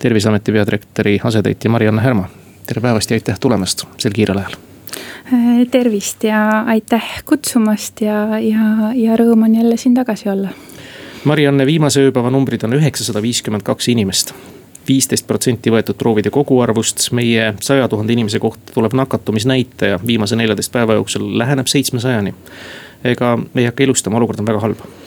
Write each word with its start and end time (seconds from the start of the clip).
terviseameti 0.00 0.52
peadirektori 0.52 1.20
asetäitja 1.24 1.70
Mari-Anne 1.70 2.02
Härma, 2.02 2.28
tere 2.66 2.80
päevast 2.80 3.10
ja 3.10 3.14
aitäh 3.14 3.38
tulemast 3.40 3.84
sel 3.98 4.12
kiirel 4.16 4.38
ajal. 4.38 4.54
Tervist 5.70 6.24
ja 6.24 6.60
aitäh 6.60 7.04
kutsumast 7.28 8.00
ja, 8.00 8.38
ja, 8.40 8.92
ja 8.94 9.18
rõõm 9.20 9.44
on 9.44 9.54
jälle 9.54 9.76
siin 9.76 9.94
tagasi 9.94 10.30
olla. 10.32 10.54
Mari-Anne, 11.24 11.66
viimase 11.68 12.00
ööpäeva 12.06 12.32
numbrid 12.32 12.64
on 12.64 12.78
üheksasada 12.78 13.22
viiskümmend 13.22 13.62
kaks 13.62 13.90
inimest. 13.92 14.32
viisteist 14.88 15.26
protsenti 15.26 15.70
võetud 15.70 15.94
proovide 16.00 16.30
koguarvust, 16.32 17.10
meie 17.12 17.52
saja 17.60 17.88
tuhande 17.88 18.12
inimese 18.12 18.38
kohta 18.38 18.72
tuleb 18.72 18.96
nakatumisnäitaja. 18.96 20.00
viimase 20.06 20.36
neljateist 20.36 20.72
päeva 20.72 20.96
jooksul 20.96 21.38
läheneb 21.38 21.66
seitsmesajani. 21.66 22.34
ega 23.04 23.38
ei 23.54 23.64
hakka 23.64 23.84
ilustama, 23.84 24.16
olukord 24.16 24.40
on 24.40 24.46
väga 24.46 24.60
halb. 24.60 24.80
Äh, 24.80 24.99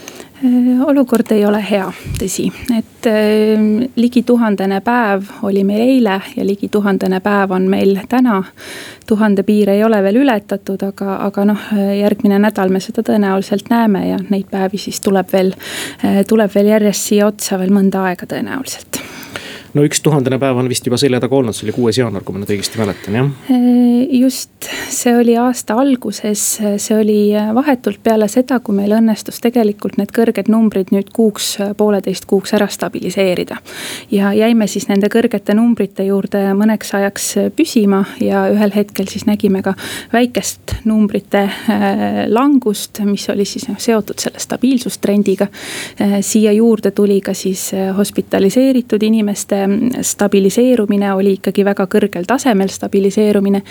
olukord 0.86 1.32
ei 1.32 1.46
ole 1.46 1.60
hea, 1.64 1.86
tõsi, 2.20 2.48
et 2.76 3.08
äh, 3.08 3.62
ligi 3.96 4.24
tuhandene 4.28 4.82
päev 4.84 5.30
oli 5.48 5.64
meil 5.68 5.84
eile 5.86 6.20
ja 6.36 6.46
ligi 6.46 6.70
tuhandene 6.72 7.20
päev 7.24 7.52
on 7.56 7.70
meil 7.72 8.00
täna. 8.10 8.44
tuhande 9.08 9.44
piir 9.44 9.70
ei 9.70 9.84
ole 9.84 10.04
veel 10.04 10.22
ületatud, 10.24 10.84
aga, 10.84 11.18
aga 11.28 11.46
noh, 11.46 11.66
järgmine 12.00 12.40
nädal 12.40 12.72
me 12.72 12.80
seda 12.80 13.04
tõenäoliselt 13.04 13.70
näeme 13.70 14.08
ja 14.08 14.20
neid 14.30 14.48
päevi 14.52 14.78
siis 14.78 15.02
tuleb 15.02 15.32
veel, 15.34 15.54
äh, 16.04 16.24
tuleb 16.28 16.52
veel 16.56 16.72
järjest 16.76 17.12
siia 17.12 17.28
otsa 17.28 17.60
veel 17.60 17.72
mõnda 17.72 18.04
aega 18.10 18.28
tõenäoliselt 18.28 19.04
no 19.74 19.84
üks 19.86 20.02
tuhandene 20.06 20.38
päev 20.42 20.58
on 20.62 20.70
vist 20.70 20.86
juba 20.88 20.98
selja 21.02 21.20
taga 21.24 21.38
olnud, 21.38 21.56
see 21.58 21.68
oli 21.68 21.76
kuues 21.76 21.98
jaanuar, 21.98 22.24
kui 22.26 22.36
ma 22.36 22.44
nüüd 22.44 22.52
õigesti 22.54 22.80
mäletan, 22.82 23.18
jah? 23.18 23.30
just, 24.14 24.70
see 24.94 25.14
oli 25.18 25.36
aasta 25.40 25.78
alguses, 25.82 26.44
see 26.62 26.98
oli 26.98 27.18
vahetult 27.56 28.02
peale 28.06 28.28
seda, 28.32 28.60
kui 28.64 28.78
meil 28.78 28.94
õnnestus 29.00 29.42
tegelikult 29.44 29.98
need 29.98 30.14
kõrged 30.14 30.52
numbrid 30.54 30.94
nüüd 30.94 31.10
kuuks, 31.16 31.56
pooleteist 31.78 32.28
kuuks 32.30 32.54
ära 32.58 32.68
stabiliseerida. 32.72 33.58
ja 34.12 34.34
jäime 34.38 34.68
siis 34.70 34.88
nende 34.92 35.10
kõrgete 35.14 35.56
numbrite 35.58 36.06
juurde 36.06 36.44
mõneks 36.58 36.94
ajaks 37.00 37.30
püsima 37.58 38.04
ja 38.22 38.46
ühel 38.54 38.74
hetkel 38.76 39.10
siis 39.10 39.26
nägime 39.30 39.64
ka 39.66 39.74
väikest 40.14 40.78
numbrite 40.86 41.48
langust, 42.30 43.02
mis 43.08 43.26
oli 43.34 43.46
siis 43.50 43.68
noh 43.72 43.80
seotud 43.82 44.22
selle 44.22 44.40
stabiilsustrendiga. 44.40 45.48
siia 46.22 46.52
juurde 46.54 46.92
tuli 46.92 47.20
ka 47.22 47.34
siis 47.34 47.72
hospitaliseeritud 47.98 49.04
inimeste 49.04 49.63
stabiliseerumine 50.02 51.14
oli 51.14 51.38
ikkagi 51.38 51.66
väga 51.66 51.88
kõrgel 51.90 52.28
tasemel 52.28 52.70
stabiliseerumine. 52.70 53.62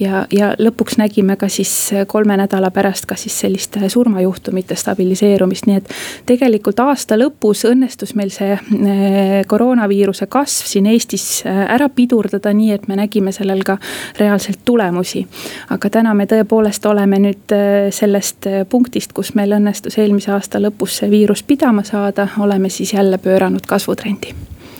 ja, 0.00 0.26
ja 0.32 0.52
lõpuks 0.58 0.98
nägime 0.98 1.36
ka 1.36 1.48
siis 1.48 1.90
kolme 2.06 2.36
nädala 2.36 2.70
pärast 2.70 3.06
ka 3.06 3.16
siis 3.16 3.40
selliste 3.40 3.88
surmajuhtumite 3.88 4.76
stabiliseerumist, 4.76 5.66
nii 5.66 5.76
et. 5.76 5.90
tegelikult 6.26 6.80
aasta 6.80 7.18
lõpus 7.18 7.64
õnnestus 7.68 8.14
meil 8.18 8.30
see 8.34 8.52
eh, 8.54 9.44
koroonaviiruse 9.46 10.26
kasv 10.26 10.68
siin 10.72 10.86
Eestis 10.86 11.42
eh, 11.46 11.64
ära 11.74 11.88
pidurdada, 11.88 12.52
nii 12.54 12.72
et 12.76 12.88
me 12.88 12.98
nägime 12.98 13.32
sellel 13.32 13.64
ka 13.66 13.78
reaalselt 14.18 14.64
tulemusi. 14.64 15.26
aga 15.70 15.90
täna 15.90 16.14
me 16.14 16.26
tõepoolest 16.30 16.86
oleme 16.90 17.22
nüüd 17.22 17.56
eh, 17.56 17.88
sellest 17.94 18.50
punktist, 18.70 19.12
kus 19.12 19.34
meil 19.34 19.56
õnnestus 19.58 19.98
eelmise 19.98 20.32
aasta 20.32 20.62
lõpus 20.62 21.00
see 21.00 21.10
viirus 21.10 21.42
pidama 21.42 21.84
saada, 21.84 22.28
oleme 22.38 22.68
siis 22.68 22.92
jälle 22.92 23.18
pööranud 23.18 23.66
kasvutrendi 23.66 24.34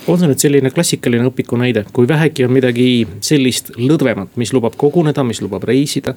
on 0.08 0.18
see 0.20 0.28
nüüd 0.30 0.42
selline 0.42 0.70
klassikaline 0.74 1.28
õpiku 1.28 1.58
näide, 1.60 1.84
kui 1.92 2.08
vähegi 2.08 2.46
on 2.46 2.54
midagi 2.54 2.88
sellist 3.24 3.72
lõdvemat, 3.76 4.36
mis 4.40 4.52
lubab 4.56 4.76
koguneda, 4.80 5.24
mis 5.26 5.42
lubab 5.44 5.66
reisida. 5.68 6.14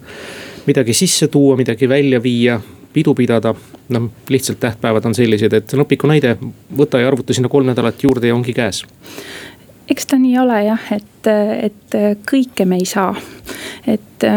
midagi 0.65 0.93
sisse 0.93 1.27
tuua, 1.27 1.57
midagi 1.57 1.89
välja 1.89 2.19
viia, 2.23 2.59
pidu 2.93 3.13
pidada, 3.15 3.53
noh 3.89 4.09
lihtsalt 4.29 4.59
tähtpäevad 4.59 5.05
on 5.05 5.15
sellised, 5.15 5.53
et 5.53 5.69
see 5.69 5.79
on 5.79 5.85
õpiku 5.85 6.09
näide, 6.11 6.35
võta 6.77 6.99
ja 7.01 7.07
arvuta 7.07 7.33
sinna 7.33 7.49
kolm 7.49 7.71
nädalat 7.71 8.03
juurde 8.03 8.27
ja 8.27 8.35
ongi 8.35 8.53
käes 8.53 8.83
eks 9.91 10.05
ta 10.07 10.19
nii 10.21 10.37
ole 10.39 10.59
jah, 10.63 10.91
et, 10.95 11.27
et 11.67 11.97
kõike 12.29 12.65
me 12.65 12.77
ei 12.79 12.85
saa, 12.87 13.11
et 13.89 14.27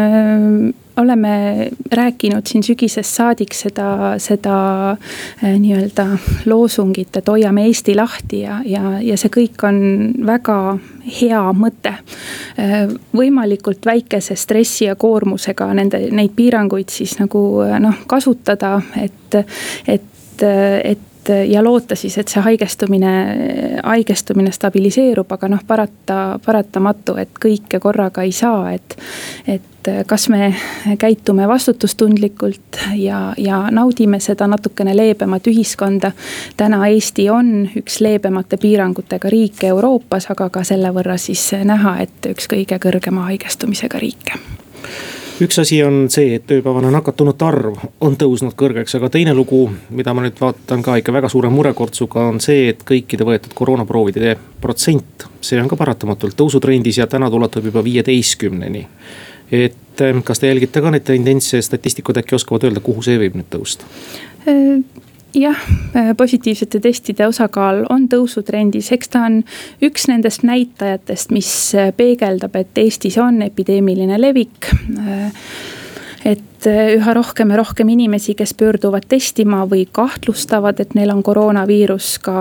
oleme 0.97 1.69
rääkinud 1.91 2.47
siin 2.47 2.63
sügisest 2.63 3.15
saadik 3.15 3.53
seda, 3.53 4.15
seda 4.21 4.57
äh, 4.91 5.55
nii-öelda 5.59 6.07
loosungit, 6.45 7.17
et 7.17 7.27
hoiame 7.27 7.65
Eesti 7.65 7.95
lahti 7.95 8.41
ja, 8.41 8.59
ja, 8.65 8.99
ja 9.01 9.17
see 9.17 9.31
kõik 9.33 9.65
on 9.67 9.79
väga 10.25 10.59
hea 11.21 11.41
mõte. 11.55 11.95
Äh, 12.59 12.77
võimalikult 13.15 13.85
väikese 13.85 14.37
stressi 14.39 14.87
ja 14.89 14.95
koormusega 14.95 15.71
nende, 15.73 16.05
neid 16.11 16.35
piiranguid 16.35 16.93
siis 16.93 17.17
nagu 17.19 17.43
äh, 17.65 17.79
noh, 17.83 18.05
kasutada, 18.07 18.77
et, 19.01 19.41
et, 19.87 20.45
et 20.45 21.11
ja 21.29 21.63
loota 21.63 21.95
siis, 21.95 22.17
et 22.17 22.31
see 22.31 22.41
haigestumine, 22.41 23.13
haigestumine 23.83 24.51
stabiliseerub, 24.51 25.31
aga 25.31 25.49
noh, 25.51 25.63
parata, 25.67 26.39
paratamatu, 26.45 27.15
et 27.21 27.39
kõike 27.41 27.79
korraga 27.79 28.25
ei 28.25 28.35
saa, 28.35 28.73
et. 28.73 28.97
et 29.47 29.71
kas 30.09 30.23
me 30.33 30.47
käitume 30.97 31.45
vastutustundlikult 31.47 32.79
ja, 32.97 33.19
ja 33.37 33.59
naudime 33.71 34.17
seda 34.19 34.47
natukene 34.49 34.95
leebemat 34.97 35.45
ühiskonda. 35.47 36.09
täna 36.57 36.79
Eesti 36.87 37.27
on 37.29 37.69
üks 37.77 37.99
leebemate 38.01 38.57
piirangutega 38.57 39.29
riike 39.29 39.67
Euroopas, 39.67 40.25
aga 40.33 40.49
ka 40.49 40.63
selle 40.65 40.89
võrra 40.89 41.19
siis 41.21 41.51
näha, 41.63 41.99
et 42.01 42.31
üks 42.33 42.49
kõige 42.49 42.81
kõrgema 42.81 43.29
haigestumisega 43.29 44.01
riike 44.01 44.41
üks 45.41 45.59
asi 45.59 45.81
on 45.83 46.05
see, 46.11 46.35
et 46.37 46.51
ööpäevane 46.51 46.91
nakatunute 46.93 47.45
arv 47.47 47.79
on 48.03 48.15
tõusnud 48.19 48.55
kõrgeks, 48.57 48.95
aga 48.97 49.09
teine 49.11 49.33
lugu, 49.35 49.65
mida 49.95 50.13
ma 50.15 50.23
nüüd 50.23 50.37
vaatan 50.39 50.83
ka 50.85 50.97
ikka 51.01 51.13
väga 51.15 51.29
suure 51.31 51.51
murekortsuga, 51.51 52.27
on 52.31 52.39
see, 52.43 52.69
et 52.71 52.83
kõikide 52.87 53.27
võetud 53.27 53.55
koroonaproovide 53.57 54.35
protsent, 54.61 55.27
see 55.43 55.59
on 55.61 55.71
ka 55.71 55.79
paratamatult 55.79 56.37
tõusutrendis 56.39 57.01
ja 57.01 57.09
täna 57.11 57.29
ulatub 57.29 57.67
juba 57.67 57.83
viieteistkümneni. 57.83 58.85
et 59.51 60.01
eh, 60.01 60.21
kas 60.23 60.39
te 60.39 60.47
jälgite 60.47 60.81
ka 60.81 60.91
neid 60.91 61.03
tendentse, 61.05 61.61
statistikud 61.61 62.17
äkki 62.17 62.35
oskavad 62.35 62.65
öelda, 62.69 62.81
kuhu 62.83 63.03
see 63.05 63.19
võib 63.19 63.35
nüüd 63.37 63.51
tõusta? 63.51 63.85
Jah, 65.35 65.57
äh, 65.95 66.13
positiivsete 66.17 66.79
testide 66.79 67.25
osakaal 67.27 67.81
on 67.91 68.05
tõusutrendis, 68.07 68.87
eks 68.95 69.09
ta 69.11 69.25
on 69.27 69.41
üks 69.83 70.07
nendest 70.07 70.45
näitajatest, 70.47 71.33
mis 71.35 71.49
äh, 71.75 71.89
peegeldab, 71.97 72.55
et 72.55 72.79
Eestis 72.79 73.17
on 73.19 73.41
epideemiline 73.43 74.15
levik. 74.21 74.69
Äh, 74.95 75.33
et 76.25 76.65
eh, 76.65 76.95
üha 76.97 77.13
rohkem 77.13 77.51
ja 77.53 77.59
rohkem 77.59 77.89
inimesi, 77.93 78.33
kes 78.37 78.55
pöörduvad 78.57 79.05
testima 79.09 79.61
või 79.69 79.83
kahtlustavad, 79.91 80.79
et 80.81 80.95
neil 80.97 81.11
on 81.13 81.21
koroonaviirus, 81.23 82.15
ka 82.25 82.35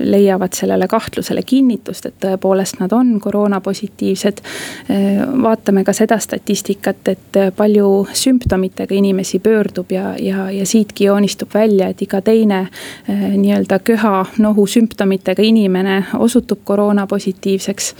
leiavad 0.00 0.56
sellele 0.56 0.88
kahtlusele 0.88 1.42
kinnitust, 1.44 2.08
et 2.08 2.16
tõepoolest 2.24 2.80
nad 2.80 2.94
on 2.96 3.12
koroonapositiivsed. 3.20 4.40
Eh, 4.88 5.20
vaatame 5.42 5.84
ka 5.84 5.92
seda 5.96 6.18
statistikat, 6.18 7.12
et 7.12 7.40
palju 7.56 7.90
sümptomitega 8.16 8.96
inimesi 8.96 9.38
pöördub 9.44 9.92
ja, 9.92 10.14
ja, 10.18 10.48
ja 10.50 10.66
siitki 10.66 11.10
joonistub 11.10 11.52
välja, 11.54 11.90
et 11.92 12.00
iga 12.02 12.22
teine 12.24 12.62
eh, 12.64 13.26
nii-öelda 13.36 13.82
köha, 13.84 14.24
nohu 14.38 14.64
sümptomitega 14.66 15.44
inimene 15.44 16.04
osutub 16.18 16.64
koroonapositiivseks 16.64 17.94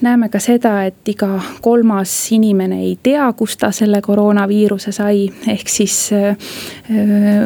näeme 0.00 0.28
ka 0.28 0.40
seda, 0.42 0.72
et 0.88 1.08
iga 1.10 1.38
kolmas 1.62 2.12
inimene 2.34 2.80
ei 2.84 2.94
tea, 3.02 3.26
kust 3.36 3.60
ta 3.62 3.70
selle 3.74 4.00
koroonaviiruse 4.04 4.92
sai. 4.92 5.26
ehk 5.48 5.70
siis 5.70 5.96
äh, 6.12 6.36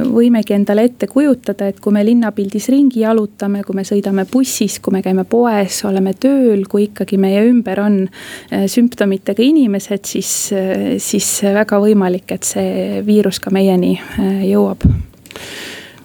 võimegi 0.07 0.57
endale 0.57 0.87
ette 0.89 1.09
kujutada, 1.11 1.69
et 1.69 1.81
kui 1.81 1.93
me 1.95 2.05
linnapildis 2.07 2.69
ringi 2.73 3.03
jalutame, 3.05 3.63
kui 3.67 3.77
me 3.79 3.87
sõidame 3.89 4.27
bussis, 4.33 4.79
kui 4.81 4.97
me 4.97 5.03
käime 5.03 5.25
poes, 5.25 5.83
oleme 5.89 6.15
tööl, 6.15 6.67
kui 6.71 6.89
ikkagi 6.91 7.19
meie 7.21 7.45
ümber 7.49 7.83
on 7.85 8.01
äh, 8.07 8.67
sümptomitega 8.71 9.43
inimesed, 9.43 10.05
siis, 10.09 10.33
äh, 10.57 10.97
siis 11.03 11.31
väga 11.43 11.81
võimalik, 11.83 12.29
et 12.37 12.49
see 12.49 13.03
viirus 13.07 13.41
ka 13.43 13.53
meieni 13.55 13.97
jõuab 14.49 14.85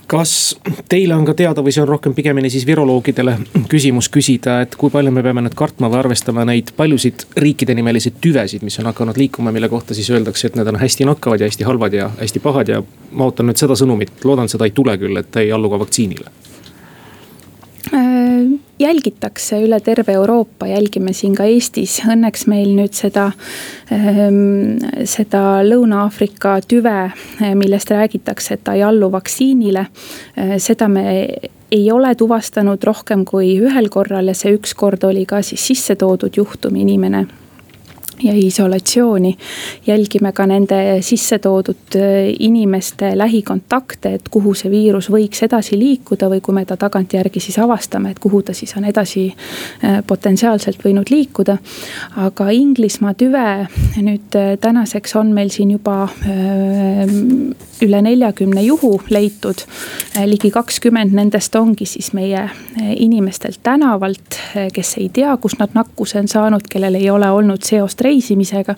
kas 0.08 0.56
teile 0.90 1.16
on 1.16 1.26
ka 1.28 1.36
teada 1.38 1.64
või 1.64 1.74
see 1.76 1.84
on 1.84 1.90
rohkem 1.90 2.16
pigemini 2.16 2.50
siis 2.52 2.66
viroloogidele 2.68 3.36
küsimus 3.72 4.10
küsida, 4.14 4.62
et 4.64 4.78
kui 4.80 4.92
palju 4.94 5.12
me 5.12 5.24
peame 5.26 5.44
nüüd 5.44 5.58
kartma 5.58 5.92
või 5.92 6.00
arvestama 6.02 6.46
neid 6.48 6.72
paljusid 6.78 7.28
riikide 7.44 7.76
nimelisi 7.78 8.14
tüvesid, 8.24 8.64
mis 8.64 8.80
on 8.80 8.90
hakanud 8.92 9.20
liikuma, 9.20 9.52
mille 9.56 9.70
kohta 9.70 9.98
siis 9.98 10.10
öeldakse, 10.14 10.48
et 10.48 10.60
need 10.60 10.72
on 10.72 10.80
hästi 10.80 11.08
nakkavad 11.10 11.44
ja 11.44 11.52
hästi 11.52 11.68
halvad 11.68 12.00
ja 12.00 12.10
hästi 12.22 12.44
pahad 12.44 12.72
ja. 12.72 12.84
ma 13.12 13.28
ootan 13.28 13.52
nüüd 13.52 13.60
seda 13.60 13.76
sõnumit, 13.80 14.16
loodan, 14.24 14.50
seda 14.52 14.68
ei 14.68 14.76
tule 14.76 14.98
küll, 14.98 15.20
et 15.20 15.44
ei 15.44 15.52
allu 15.52 15.72
ka 15.72 15.84
vaktsiinile 15.84 16.47
jälgitakse 18.80 19.60
üle 19.64 19.80
terve 19.80 20.14
Euroopa, 20.14 20.68
jälgime 20.68 21.14
siin 21.14 21.36
ka 21.36 21.46
Eestis, 21.50 22.00
õnneks 22.06 22.48
meil 22.48 22.74
nüüd 22.78 22.94
seda, 22.98 23.32
ehm, 23.92 24.78
seda 25.06 25.64
Lõuna-Aafrika 25.66 26.60
tüve, 26.68 27.12
eh, 27.42 27.56
millest 27.56 27.92
räägitakse, 27.92 28.54
et 28.54 28.64
ta 28.64 28.74
ei 28.74 28.84
allu 28.84 29.12
vaktsiinile. 29.12 29.88
Eh, 30.38 30.58
seda 30.58 30.88
me 30.88 31.36
ei 31.72 31.92
ole 31.92 32.16
tuvastanud 32.16 32.84
rohkem 32.84 33.26
kui 33.26 33.58
ühel 33.60 33.90
korral 33.90 34.28
ja 34.28 34.34
see 34.34 34.56
üks 34.56 34.74
kord 34.76 35.04
oli 35.04 35.26
ka 35.26 35.42
siis 35.42 35.68
sisse 35.68 35.96
toodud 35.96 36.36
juhtum, 36.38 36.76
inimene 36.76 37.28
ja 38.24 38.34
isolatsiooni. 38.36 39.38
jälgime 39.88 40.32
ka 40.32 40.46
nende 40.46 41.02
sisse 41.02 41.40
toodud 41.40 41.96
äh, 41.96 42.02
inimeste 42.40 43.18
lähikontakte, 43.18 44.14
et 44.14 44.30
kuhu 44.32 44.54
see 44.58 44.72
viirus 44.72 45.10
võiks 45.12 45.44
edasi 45.46 45.78
liikuda 45.80 46.30
või 46.30 46.42
kui 46.42 46.56
me 46.56 46.66
ta 46.66 46.78
tagantjärgi 46.78 47.40
siis 47.40 47.60
avastame, 47.60 48.12
et 48.12 48.20
kuhu 48.20 48.42
ta 48.42 48.54
siis 48.54 48.74
on 48.78 48.86
edasi 48.90 49.28
äh, 49.30 50.02
potentsiaalselt 50.08 50.84
võinud 50.86 51.12
liikuda. 51.12 51.58
aga 52.16 52.50
Inglismaa 52.50 53.14
tüve 53.14 53.68
nüüd 54.02 54.36
äh, 54.36 54.58
tänaseks 54.62 55.16
on 55.16 55.34
meil 55.34 55.50
siin 55.50 55.72
juba 55.72 56.08
üle 57.82 58.02
neljakümne 58.02 58.62
juhu 58.64 59.02
leitud. 59.10 59.62
ligi 60.26 60.52
kakskümmend 60.52 61.14
nendest 61.14 61.56
ongi 61.56 61.86
siis 61.86 62.14
meie 62.14 62.50
inimestelt 62.96 63.60
tänavalt, 63.64 64.40
kes 64.74 64.96
ei 64.98 65.10
tea, 65.14 65.38
kust 65.38 65.60
nad 65.60 65.74
nakkuse 65.74 66.20
on 66.20 66.28
saanud, 66.28 66.66
kellel 66.70 66.96
ei 66.96 67.10
ole 67.10 67.30
olnud 67.32 67.64
seost 67.64 68.02
reisimisega. 68.08 68.76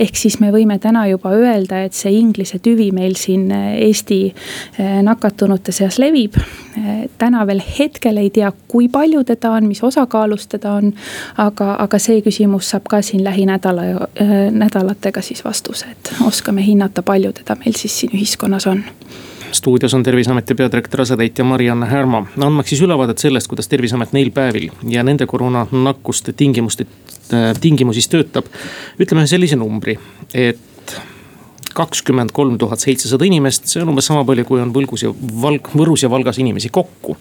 ehk 0.00 0.18
siis 0.18 0.38
me 0.42 0.50
võime 0.52 0.78
täna 0.82 1.06
juba 1.08 1.32
öelda, 1.36 1.82
et 1.84 1.96
see 1.96 2.12
inglise 2.18 2.58
tüvi 2.62 2.90
meil 2.94 3.16
siin 3.18 3.50
äh, 3.54 3.74
Eesti 3.86 4.20
äh, 4.30 5.00
nakatunute 5.06 5.72
seas 5.72 5.98
levib. 6.02 6.36
Äh, 6.38 7.04
täna 7.18 7.46
veel 7.46 7.62
hetkel 7.78 8.18
ei 8.22 8.30
tea, 8.34 8.52
kui 8.68 8.88
palju 8.92 9.24
teda 9.24 9.54
on, 9.56 9.68
mis 9.70 9.82
osakaalus 9.82 10.48
teda 10.56 10.78
on. 10.80 10.92
aga, 11.38 11.74
aga 11.82 11.98
see 11.98 12.20
küsimus 12.24 12.70
saab 12.70 12.88
ka 12.90 13.00
siin 13.02 13.24
lähinädala, 13.24 14.08
nädalatega 14.52 15.22
siis 15.22 15.44
vastuse, 15.44 15.86
et 15.90 16.12
oskame 16.26 16.64
hinnata, 16.66 17.02
palju 17.02 17.32
teda 17.32 17.56
meil 17.64 17.76
siis 17.78 18.00
siin 18.00 18.14
ühiskonnas 18.16 18.66
on 18.70 18.84
stuudios 19.54 19.94
on 19.94 20.02
terviseameti 20.02 20.54
peadirektori 20.54 21.02
asetäitja 21.02 21.44
Mari-Anne 21.44 21.86
Härma, 21.86 22.26
andmaks 22.40 22.74
siis 22.74 22.82
ülevaadet 22.82 23.18
sellest, 23.18 23.48
kuidas 23.48 23.68
terviseamet 23.68 24.12
neil 24.12 24.30
päevil 24.34 24.70
ja 24.88 25.02
nende 25.06 25.26
koroonanakkuste 25.26 26.32
tingimuste, 26.32 26.86
äh, 27.32 27.52
tingimusis 27.60 28.08
töötab. 28.08 28.50
ütleme 29.00 29.26
sellise 29.26 29.56
numbri, 29.56 29.98
et 30.34 30.60
kakskümmend 31.74 32.30
kolm 32.32 32.58
tuhat 32.58 32.80
seitsesada 32.80 33.26
inimest, 33.26 33.66
see 33.66 33.82
on 33.82 33.90
umbes 33.90 34.06
sama 34.06 34.22
palju, 34.26 34.44
kui 34.46 34.60
on 34.62 34.70
Võlgus 34.74 35.02
ja 35.04 35.10
Valg-, 35.42 35.72
Võrus 35.74 36.04
ja 36.04 36.10
Valgas 36.10 36.38
inimesi 36.38 36.68
kokku. 36.68 37.16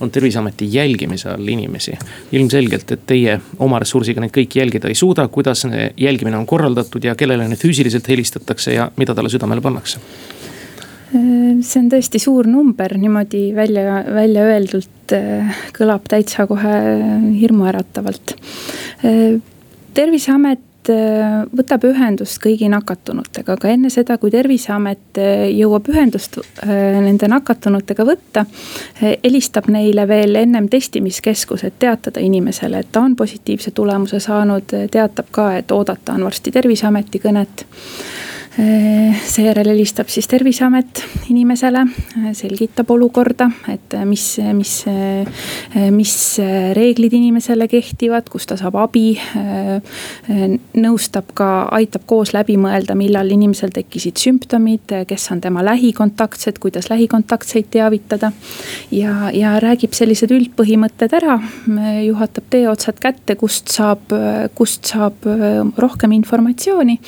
on 0.00 0.10
terviseameti 0.10 0.68
jälgimise 0.72 1.28
all 1.30 1.48
inimesi. 1.48 1.92
ilmselgelt, 2.32 2.92
et 2.92 3.06
teie 3.06 3.40
oma 3.58 3.78
ressursiga 3.78 4.20
neid 4.20 4.32
kõiki 4.32 4.62
jälgida 4.62 4.88
ei 4.88 4.94
suuda, 4.94 5.28
kuidas 5.28 5.66
jälgimine 5.96 6.36
on 6.36 6.46
korraldatud 6.46 7.04
ja 7.04 7.14
kellele 7.14 7.48
nüüd 7.48 7.60
füüsiliselt 7.60 8.08
helistatakse 8.08 8.74
ja 8.74 8.90
mida 8.96 9.14
talle 9.14 9.28
südamele 9.28 9.60
pannakse 9.60 9.98
see 11.12 11.80
on 11.80 11.90
tõesti 11.92 12.20
suur 12.20 12.48
number, 12.50 12.96
niimoodi 13.00 13.48
välja, 13.56 14.02
välja 14.14 14.46
öeldult 14.52 15.14
äh, 15.16 15.60
kõlab 15.76 16.08
täitsa 16.10 16.46
kohe 16.50 16.78
hirmuäratavalt. 17.38 18.34
Äh, 19.06 19.38
terviseamet 19.96 20.90
äh, 20.92 21.38
võtab 21.56 21.86
ühendust 21.88 22.40
kõigi 22.44 22.68
nakatunutega, 22.72 23.56
aga 23.56 23.72
enne 23.72 23.92
seda, 23.92 24.18
kui 24.20 24.32
terviseamet 24.34 25.20
jõuab 25.54 25.88
ühendust 25.92 26.40
nende 26.66 27.28
nakatunutega 27.32 28.04
võtta. 28.08 28.44
helistab 29.00 29.70
neile 29.72 30.08
veel 30.08 30.36
ennem 30.36 30.68
testimiskeskus, 30.68 31.64
et 31.64 31.78
teatada 31.78 32.20
inimesele, 32.20 32.84
et 32.84 32.92
ta 32.92 33.00
on 33.00 33.16
positiivse 33.16 33.70
tulemuse 33.70 34.20
saanud, 34.20 34.76
teatab 34.92 35.32
ka, 35.32 35.50
et 35.56 35.72
oodata 35.72 36.18
on 36.18 36.28
varsti 36.28 36.52
terviseameti 36.52 37.20
kõnet 37.24 37.66
seejärel 38.58 39.68
helistab 39.70 40.08
siis 40.10 40.26
terviseamet 40.26 41.02
inimesele, 41.30 41.84
äh, 42.18 42.30
selgitab 42.34 42.90
olukorda, 42.90 43.50
et 43.70 43.94
äh, 43.94 44.04
mis, 44.08 44.24
mis, 44.52 44.72
mis 45.94 46.14
reeglid 46.74 47.14
inimesele 47.14 47.68
kehtivad, 47.70 48.26
kus 48.32 48.48
ta 48.48 48.56
saab 48.58 48.78
abi. 48.80 49.06
nõustab 50.78 51.30
ka, 51.36 51.48
aitab 51.74 52.02
koos 52.06 52.32
läbi 52.34 52.56
mõelda, 52.60 52.94
millal 52.98 53.30
inimesel 53.32 53.70
tekkisid 53.74 54.18
sümptomid, 54.20 54.92
kes 55.08 55.28
on 55.32 55.40
tema 55.40 55.62
lähikontaktsed, 55.64 56.58
kuidas 56.60 56.90
lähikontaktseid 56.90 57.70
teavitada. 57.70 58.32
ja, 58.90 59.30
ja 59.34 59.54
räägib 59.60 59.94
sellised 59.94 60.32
üldpõhimõtted 60.34 61.14
ära, 61.20 61.38
juhatab 62.04 62.50
teeotsad 62.50 63.00
kätte, 63.00 63.36
kust 63.36 63.68
saab, 63.72 64.12
kust 64.54 64.90
saab 64.90 65.26
rohkem 65.76 66.12
informatsiooni. 66.12 66.98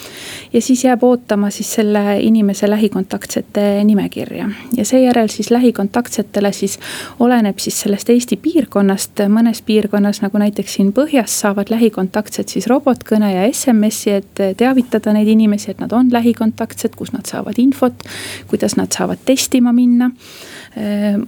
ja 0.52 0.62
siis 0.62 0.84
jääb 0.84 1.04
ootama 1.04 1.39
lisama 1.40 1.50
siis 1.50 1.74
selle 1.74 2.20
inimese 2.20 2.70
lähikontaktsete 2.70 3.84
nimekirja. 3.84 4.48
ja 4.76 4.84
seejärel 4.84 5.28
siis 5.28 5.50
lähikontaktsetele 5.50 6.52
siis 6.52 6.78
oleneb 7.18 7.58
siis 7.58 7.80
sellest 7.80 8.10
Eesti 8.10 8.36
piirkonnast, 8.36 9.22
mõnes 9.28 9.62
piirkonnas 9.62 10.20
nagu 10.22 10.38
näiteks 10.38 10.74
siin 10.74 10.92
põhjas 10.92 11.40
saavad 11.40 11.70
lähikontaktsed 11.70 12.48
siis 12.48 12.66
robotkõne 12.66 13.32
ja 13.32 13.46
SMS-i, 13.52 14.10
et 14.10 14.42
teavitada 14.56 15.12
neid 15.12 15.28
inimesi, 15.28 15.70
et 15.70 15.80
nad 15.80 15.92
on 15.92 16.12
lähikontaktsed, 16.12 16.94
kus 16.96 17.12
nad 17.12 17.24
saavad 17.26 17.58
infot, 17.58 18.04
kuidas 18.50 18.76
nad 18.76 18.92
saavad 18.92 19.18
testima 19.24 19.72
minna 19.72 20.10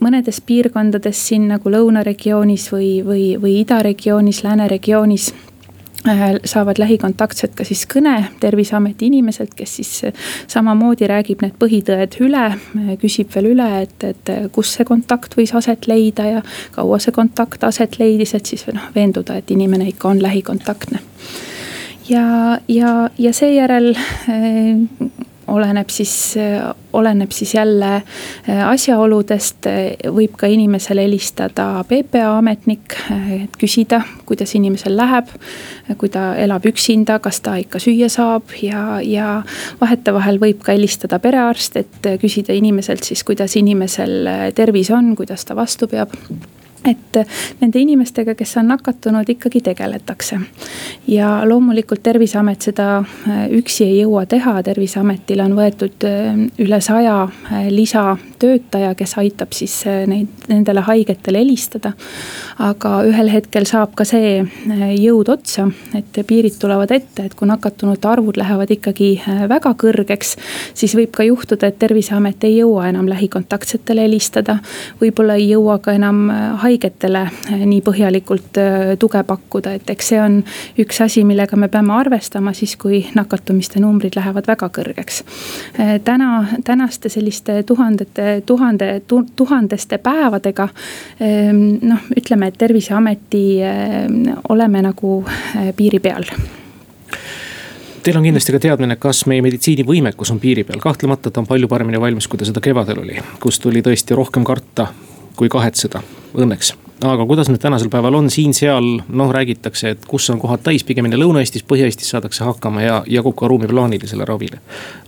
mõnedes 0.01 0.39
piirkondades 0.47 1.19
siin 1.29 1.49
nagu 1.49 1.71
lõunaregioonis 1.71 2.69
või, 2.73 2.91
või, 3.03 3.25
või 3.41 3.57
idaregioonis, 3.65 4.45
lääneregioonis 4.45 5.33
saavad 6.45 6.79
lähikontaktsed 6.83 7.55
ka 7.55 7.65
siis 7.65 7.85
kõne 7.87 8.17
terviseameti 8.41 9.07
inimeselt, 9.07 9.55
kes 9.55 9.77
siis 9.77 9.93
samamoodi 10.51 11.07
räägib 11.07 11.45
need 11.45 11.55
põhitõed 11.61 12.19
üle. 12.25 12.47
küsib 13.01 13.31
veel 13.35 13.53
üle, 13.53 13.69
et, 13.83 14.05
et 14.05 14.33
kus 14.53 14.75
see 14.77 14.85
kontakt 14.89 15.37
võis 15.39 15.55
aset 15.55 15.87
leida 15.87 16.27
ja 16.27 16.43
kaua 16.75 16.99
see 16.99 17.15
kontakt 17.15 17.65
aset 17.65 17.99
leidis, 17.99 18.35
et 18.35 18.47
siis 18.47 18.67
noh 18.73 18.91
veenduda, 18.95 19.39
et 19.39 19.51
inimene 19.51 19.89
ikka 19.89 20.09
on 20.09 20.23
lähikontaktne. 20.23 20.99
ja, 22.09 22.59
ja, 22.69 23.11
ja 23.19 23.33
seejärel 23.33 23.95
äh, 23.95 25.23
oleneb 25.53 25.91
siis, 25.93 26.35
oleneb 26.97 27.33
siis 27.35 27.55
jälle 27.55 27.91
äh, 27.99 28.63
asjaoludest, 28.69 29.69
võib 30.15 30.37
ka 30.41 30.49
inimesele 30.51 31.05
helistada 31.07 31.85
PPA 31.89 32.39
ametnik, 32.39 32.97
et 33.37 33.59
küsida, 33.61 34.03
kuidas 34.29 34.55
inimesel 34.59 34.97
läheb. 34.97 35.31
kui 35.99 36.09
ta 36.09 36.33
elab 36.41 36.65
üksinda, 36.67 37.19
kas 37.21 37.41
ta 37.45 37.57
ikka 37.61 37.81
süüa 37.83 38.09
saab 38.09 38.55
ja, 38.63 39.01
ja 39.05 39.43
vahetevahel 39.81 40.41
võib 40.41 40.63
ka 40.65 40.73
helistada 40.73 41.19
perearst, 41.19 41.77
et 41.77 42.11
küsida 42.23 42.57
inimeselt 42.57 43.05
siis, 43.05 43.25
kuidas 43.25 43.57
inimesel 43.61 44.29
tervis 44.57 44.91
on, 44.91 45.15
kuidas 45.17 45.45
ta 45.45 45.57
vastu 45.59 45.91
peab 45.91 46.17
et 46.85 47.19
nende 47.61 47.79
inimestega, 47.79 48.35
kes 48.35 48.57
on 48.59 48.71
nakatunud, 48.73 49.29
ikkagi 49.29 49.61
tegeletakse. 49.61 50.39
ja 51.09 51.43
loomulikult 51.49 52.03
terviseamet 52.03 52.63
seda 52.63 52.87
äh, 52.99 53.45
üksi 53.59 53.85
ei 53.87 54.01
jõua 54.01 54.25
teha, 54.27 54.55
terviseametile 54.63 55.45
on 55.45 55.55
võetud 55.59 56.07
äh, 56.09 56.43
üle 56.63 56.81
saja 56.81 57.17
äh, 57.27 57.67
lisatöötaja, 57.71 58.95
kes 58.99 59.17
aitab 59.23 59.55
siis 59.55 59.77
neid, 60.07 60.47
nendele 60.49 60.83
haigetele 60.87 61.43
helistada. 61.43 61.93
aga 62.59 62.91
ühel 63.09 63.31
hetkel 63.33 63.65
saab 63.67 63.95
ka 63.99 64.05
see 64.07 64.43
jõud 65.01 65.29
otsa, 65.33 65.67
et 65.99 66.19
piirid 66.27 66.59
tulevad 66.61 66.91
ette, 66.95 67.25
et 67.27 67.35
kui 67.35 67.49
nakatunute 67.49 68.09
arvud 68.09 68.37
lähevad 68.39 68.71
ikkagi 68.71 69.15
väga 69.49 69.75
kõrgeks. 69.79 70.37
siis 70.75 70.95
võib 70.95 71.11
ka 71.15 71.27
juhtuda, 71.27 71.67
et 71.67 71.79
terviseamet 71.79 72.45
ei 72.45 72.59
jõua 72.59 72.89
enam 72.91 73.09
lähikontaktsetele 73.11 74.07
helistada, 74.07 74.59
võib-olla 75.01 75.39
ei 75.41 75.49
jõua 75.51 75.79
ka 75.83 75.95
enam 75.97 76.29
haigetele 76.63 76.72
haigetele 76.73 77.23
eh, 77.29 77.65
nii 77.67 77.81
põhjalikult 77.85 78.59
eh, 78.61 78.95
tuge 79.01 79.23
pakkuda, 79.27 79.75
et 79.79 79.91
eks 79.93 80.13
see 80.13 80.21
on 80.21 80.39
üks 80.81 81.01
asi, 81.05 81.25
millega 81.29 81.57
me 81.61 81.69
peame 81.73 81.95
arvestama 81.97 82.55
siis, 82.57 82.77
kui 82.81 83.03
nakatumiste 83.15 83.81
numbrid 83.83 84.17
lähevad 84.17 84.49
väga 84.49 84.69
kõrgeks. 84.73 85.23
Eh, 85.79 85.95
täna, 86.05 86.47
tänaste 86.65 87.13
selliste 87.13 87.63
tuhandete, 87.69 88.43
tuhande, 88.47 88.95
tuhandeste 89.37 89.99
päevadega 90.03 90.69
noh, 91.23 92.09
ütleme, 92.17 92.49
et 92.49 92.57
terviseameti 92.59 93.45
oleme 94.49 94.83
nagu 94.85 95.13
piiri 95.77 96.01
peal. 96.03 96.27
Teil 98.03 98.19
on 98.19 98.27
kindlasti 98.27 98.55
ka 98.55 98.61
teadmine, 98.63 98.97
kas 99.01 99.25
meie 99.31 99.45
meditsiinivõimekus 99.45 100.33
on 100.35 100.41
piiri 100.43 100.65
peal, 100.67 100.81
kahtlemata 100.83 101.31
ta 101.31 101.43
on 101.43 101.47
palju 101.47 101.69
paremini 101.71 102.01
valmis, 102.03 102.27
kui 102.29 102.41
ta 102.41 102.49
seda 102.49 102.63
kevadel 102.65 103.05
oli, 103.05 103.21
kus 103.43 103.61
tuli 103.63 103.85
tõesti 103.85 104.19
rohkem 104.19 104.47
karta 104.47 104.89
kui 105.39 105.51
kahetseda, 105.53 106.03
õnneks. 106.35 106.75
aga 107.03 107.27
kuidas 107.27 107.49
nüüd 107.51 107.59
tänasel 107.63 107.91
päeval 107.91 108.15
on 108.15 108.31
siin-seal, 108.31 108.87
noh 109.09 109.33
räägitakse, 109.35 109.91
et 109.97 110.05
kus 110.07 110.29
on 110.31 110.39
kohad 110.39 110.63
täis, 110.63 110.85
pigemini 110.87 111.19
Lõuna-Eestis, 111.19 111.65
Põhja-Eestis 111.67 112.13
saadakse 112.15 112.45
hakkama 112.45 112.83
ja 112.83 113.03
jagub 113.11 113.37
ka 113.37 113.49
ruumi 113.51 113.67
plaanilisele 113.71 114.25
ravile. 114.25 114.61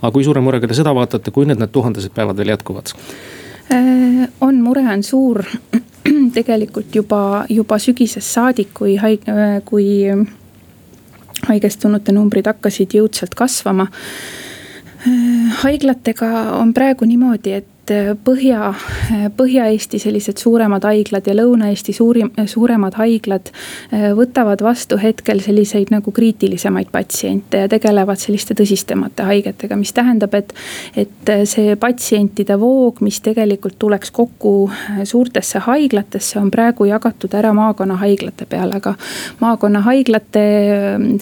aga 0.02 0.12
kui 0.12 0.24
suure 0.24 0.40
murega 0.40 0.68
te 0.68 0.74
seda 0.74 0.94
vaatate, 0.94 1.30
kui 1.30 1.46
nüüd 1.46 1.62
need 1.62 1.72
tuhandesed 1.72 2.14
päevad 2.14 2.36
veel 2.36 2.54
jätkuvad? 2.54 2.94
Äh, 3.72 4.28
on, 4.40 4.62
mure 4.62 4.84
on 4.92 5.02
suur 5.02 5.44
tegelikult 6.38 6.94
juba, 6.94 7.44
juba 7.48 7.78
sügisest 7.78 8.34
saadik, 8.36 8.74
kui 8.74 8.96
haig-, 9.00 9.28
äh, 9.30 9.60
kui 9.64 10.10
haigestunute 11.48 12.12
numbrid 12.12 12.48
hakkasid 12.48 12.96
jõudsalt 12.98 13.36
kasvama. 13.38 13.86
Äh, 15.04 15.54
haiglatega 15.62 16.30
on 16.58 16.74
praegu 16.76 17.08
niimoodi, 17.08 17.60
et 17.60 17.70
Põhja, 18.24 18.70
Põhja-Eesti 19.36 19.98
sellised 20.00 20.40
suuremad 20.40 20.86
haiglad 20.88 21.26
ja 21.28 21.34
Lõuna-Eesti 21.36 21.92
suurim, 21.92 22.30
suuremad 22.48 22.96
haiglad 22.96 23.50
võtavad 24.16 24.62
vastu 24.64 24.96
hetkel 25.00 25.42
selliseid 25.44 25.92
nagu 25.92 26.12
kriitilisemaid 26.14 26.88
patsiente 26.92 27.64
ja 27.64 27.68
tegelevad 27.68 28.20
selliste 28.22 28.56
tõsistemate 28.56 29.26
haigetega, 29.28 29.76
mis 29.76 29.92
tähendab, 29.92 30.34
et. 30.34 30.54
et 30.96 31.32
see 31.48 31.74
patsientide 31.80 32.56
voog, 32.60 33.00
mis 33.04 33.18
tegelikult 33.24 33.76
tuleks 33.80 34.10
kokku 34.14 34.70
suurtesse 35.04 35.60
haiglatesse, 35.66 36.38
on 36.40 36.50
praegu 36.54 36.86
jagatud 36.88 37.34
ära 37.36 37.52
maakonnahaiglate 37.56 38.46
peale, 38.48 38.80
aga 38.80 38.94
maakonnahaiglate 39.40 40.44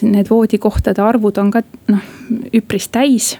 need 0.03 0.31
voodikohtade 0.31 1.03
arvud 1.03 1.39
on 1.43 1.51
ka 1.55 1.63
noh, 1.91 2.11
üpris 2.55 2.89
täis. 2.93 3.33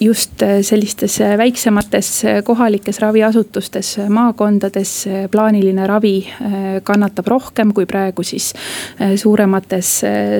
just 0.00 0.42
sellistes 0.62 1.18
väikse 1.38 1.65
väiksemates 1.66 2.24
eh, 2.24 2.44
kohalikes 2.44 2.98
raviasutustes, 2.98 3.98
eh, 3.98 4.08
maakondades 4.08 5.06
eh, 5.06 5.30
plaaniline 5.30 5.86
ravi 5.86 6.26
kannatab 6.82 7.26
rohkem 7.26 7.72
kui 7.74 7.86
praegu 7.86 8.22
siis 8.22 8.52
suuremates, 9.16 9.88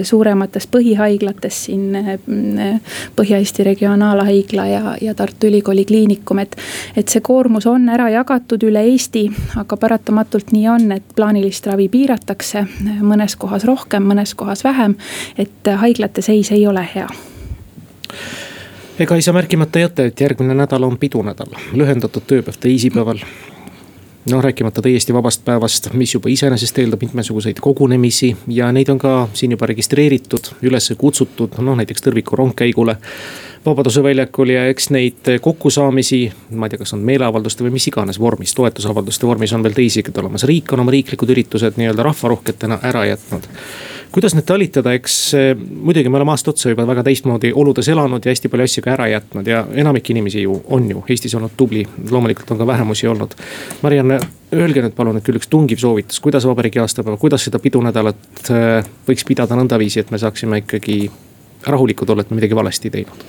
suuremates 0.02 0.66
põhihaiglates 0.70 1.58
siin. 1.66 1.96
Põhja-Eesti 3.16 3.64
Regionaalhaigla 3.64 4.66
ja, 4.66 4.94
ja 5.00 5.14
Tartu 5.14 5.46
Ülikooli 5.46 5.84
Kliinikum, 5.84 6.38
et, 6.38 6.56
et 6.96 7.08
see 7.08 7.20
koormus 7.20 7.66
on 7.66 7.88
ära 7.88 8.08
jagatud 8.12 8.62
üle 8.68 8.84
Eesti, 8.92 9.26
aga 9.56 9.76
paratamatult 9.76 10.52
nii 10.54 10.66
on, 10.70 10.90
et 10.92 11.14
plaanilist 11.16 11.66
ravi 11.66 11.88
piiratakse 11.88 12.66
mõnes 13.02 13.36
kohas 13.36 13.66
rohkem, 13.66 14.06
mõnes 14.06 14.34
kohas 14.34 14.64
vähem. 14.64 14.96
et 15.38 15.74
haiglate 15.82 16.22
seis 16.22 16.52
ei 16.52 16.66
ole 16.66 16.86
hea 16.94 17.08
ega 18.98 19.14
ei 19.14 19.22
saa 19.22 19.34
märkimata 19.34 19.78
jätta, 19.78 20.04
et 20.04 20.20
järgmine 20.20 20.54
nädal 20.54 20.82
on 20.82 20.96
pidunädal, 20.98 21.52
lühendatud 21.72 22.24
tööpäev 22.26 22.56
teisipäeval. 22.60 23.18
noh, 24.30 24.42
rääkimata 24.42 24.82
täiesti 24.82 25.14
vabast 25.14 25.44
päevast, 25.44 25.92
mis 25.92 26.14
juba 26.14 26.28
iseenesest 26.28 26.78
eeldab 26.78 27.02
mitmesuguseid 27.04 27.60
kogunemisi 27.60 28.36
ja 28.48 28.72
neid 28.72 28.88
on 28.88 28.98
ka 28.98 29.28
siin 29.32 29.52
juba 29.54 29.66
registreeritud, 29.66 30.48
üles 30.62 30.92
kutsutud, 30.98 31.60
noh 31.62 31.76
näiteks 31.76 32.02
Tõrviku 32.02 32.36
rongkäigule. 32.36 32.96
Vabaduse 33.66 34.02
väljakul 34.02 34.50
ja 34.50 34.66
eks 34.70 34.90
neid 34.90 35.30
kokkusaamisi, 35.40 36.32
ma 36.50 36.66
ei 36.66 36.70
tea, 36.70 36.78
kas 36.78 36.94
on 36.94 37.04
meeleavalduste 37.06 37.64
või 37.64 37.76
mis 37.76 37.86
iganes 37.86 38.18
vormis, 38.20 38.54
toetusavalduste 38.54 39.26
vormis 39.26 39.52
on 39.52 39.62
veel 39.62 39.74
teisigi 39.74 40.14
olemas, 40.16 40.44
riik 40.44 40.72
on 40.72 40.82
oma 40.82 40.94
riiklikud 40.94 41.30
üritused 41.30 41.78
nii-öelda 41.78 42.02
rahvarohketena 42.06 42.80
ära 42.82 43.04
jätnud 43.12 43.46
kuidas 44.16 44.32
nüüd 44.32 44.46
talitada, 44.48 44.94
eks 44.96 45.14
muidugi 45.60 46.08
me 46.08 46.16
oleme 46.16 46.32
aasta 46.32 46.48
otsa 46.48 46.70
juba 46.72 46.86
väga 46.88 47.02
teistmoodi 47.04 47.50
oludes 47.60 47.90
elanud 47.92 48.24
ja 48.24 48.32
hästi 48.32 48.48
palju 48.48 48.64
asju 48.64 48.82
ka 48.86 48.94
ära 48.94 49.10
jätnud 49.10 49.48
ja 49.50 49.58
enamik 49.76 50.08
inimesi 50.14 50.46
ju 50.46 50.54
on 50.72 50.86
ju 50.88 51.02
Eestis 51.12 51.34
olnud 51.36 51.52
tubli. 51.56 51.82
loomulikult 52.10 52.50
on 52.50 52.58
ka 52.58 52.66
vähemusi 52.66 53.10
olnud. 53.10 53.34
Marianne, 53.82 54.18
öelge 54.56 54.80
nüüd 54.86 54.94
palun, 54.96 55.18
et 55.20 55.26
küll 55.26 55.36
üks 55.36 55.50
tungiv 55.52 55.82
soovitus, 55.82 56.20
kuidas 56.24 56.46
vabariigi 56.48 56.80
aastapäeva, 56.80 57.20
kuidas 57.20 57.44
seda 57.44 57.60
pidunädalat 57.60 58.50
äh, 58.50 58.88
võiks 59.08 59.26
pidada 59.28 59.58
nõndaviisi, 59.58 60.00
et 60.00 60.14
me 60.14 60.22
saaksime 60.22 60.62
ikkagi 60.64 61.10
rahulikud 61.66 62.14
olla, 62.14 62.24
et 62.24 62.32
me 62.32 62.40
midagi 62.40 62.56
valesti 62.56 62.88
ei 62.88 62.96
teinud? 62.96 63.28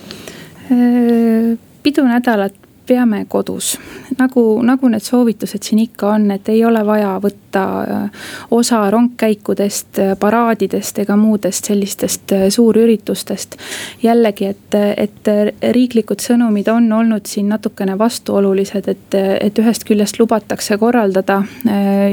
Äh, 0.72 1.52
pidunädalat 1.84 2.56
peame 2.88 3.24
kodus. 3.28 3.78
nagu, 4.18 4.62
nagu 4.62 4.88
need 4.88 5.04
soovitused 5.04 5.62
siin 5.62 5.82
ikka 5.82 6.08
on, 6.16 6.30
et 6.34 6.48
ei 6.48 6.64
ole 6.64 6.80
vaja 6.86 7.12
võtta 7.22 7.62
äh, 7.80 8.24
osa 8.50 8.80
rongkäikudest, 8.90 10.00
äh, 10.02 10.14
paraadidest 10.20 10.98
ega 11.04 11.16
muudest 11.16 11.68
sellistest 11.68 12.32
äh, 12.32 12.46
suurüritustest. 12.48 13.56
jällegi, 14.02 14.46
et, 14.46 14.74
et 14.96 15.30
riiklikud 15.72 16.22
sõnumid 16.22 16.68
on 16.72 16.88
olnud 16.92 17.26
siin 17.26 17.48
natukene 17.52 17.98
vastuolulised, 17.98 18.88
et, 18.88 19.14
et 19.40 19.58
ühest 19.58 19.84
küljest 19.88 20.18
lubatakse 20.18 20.78
korraldada, 20.78 21.42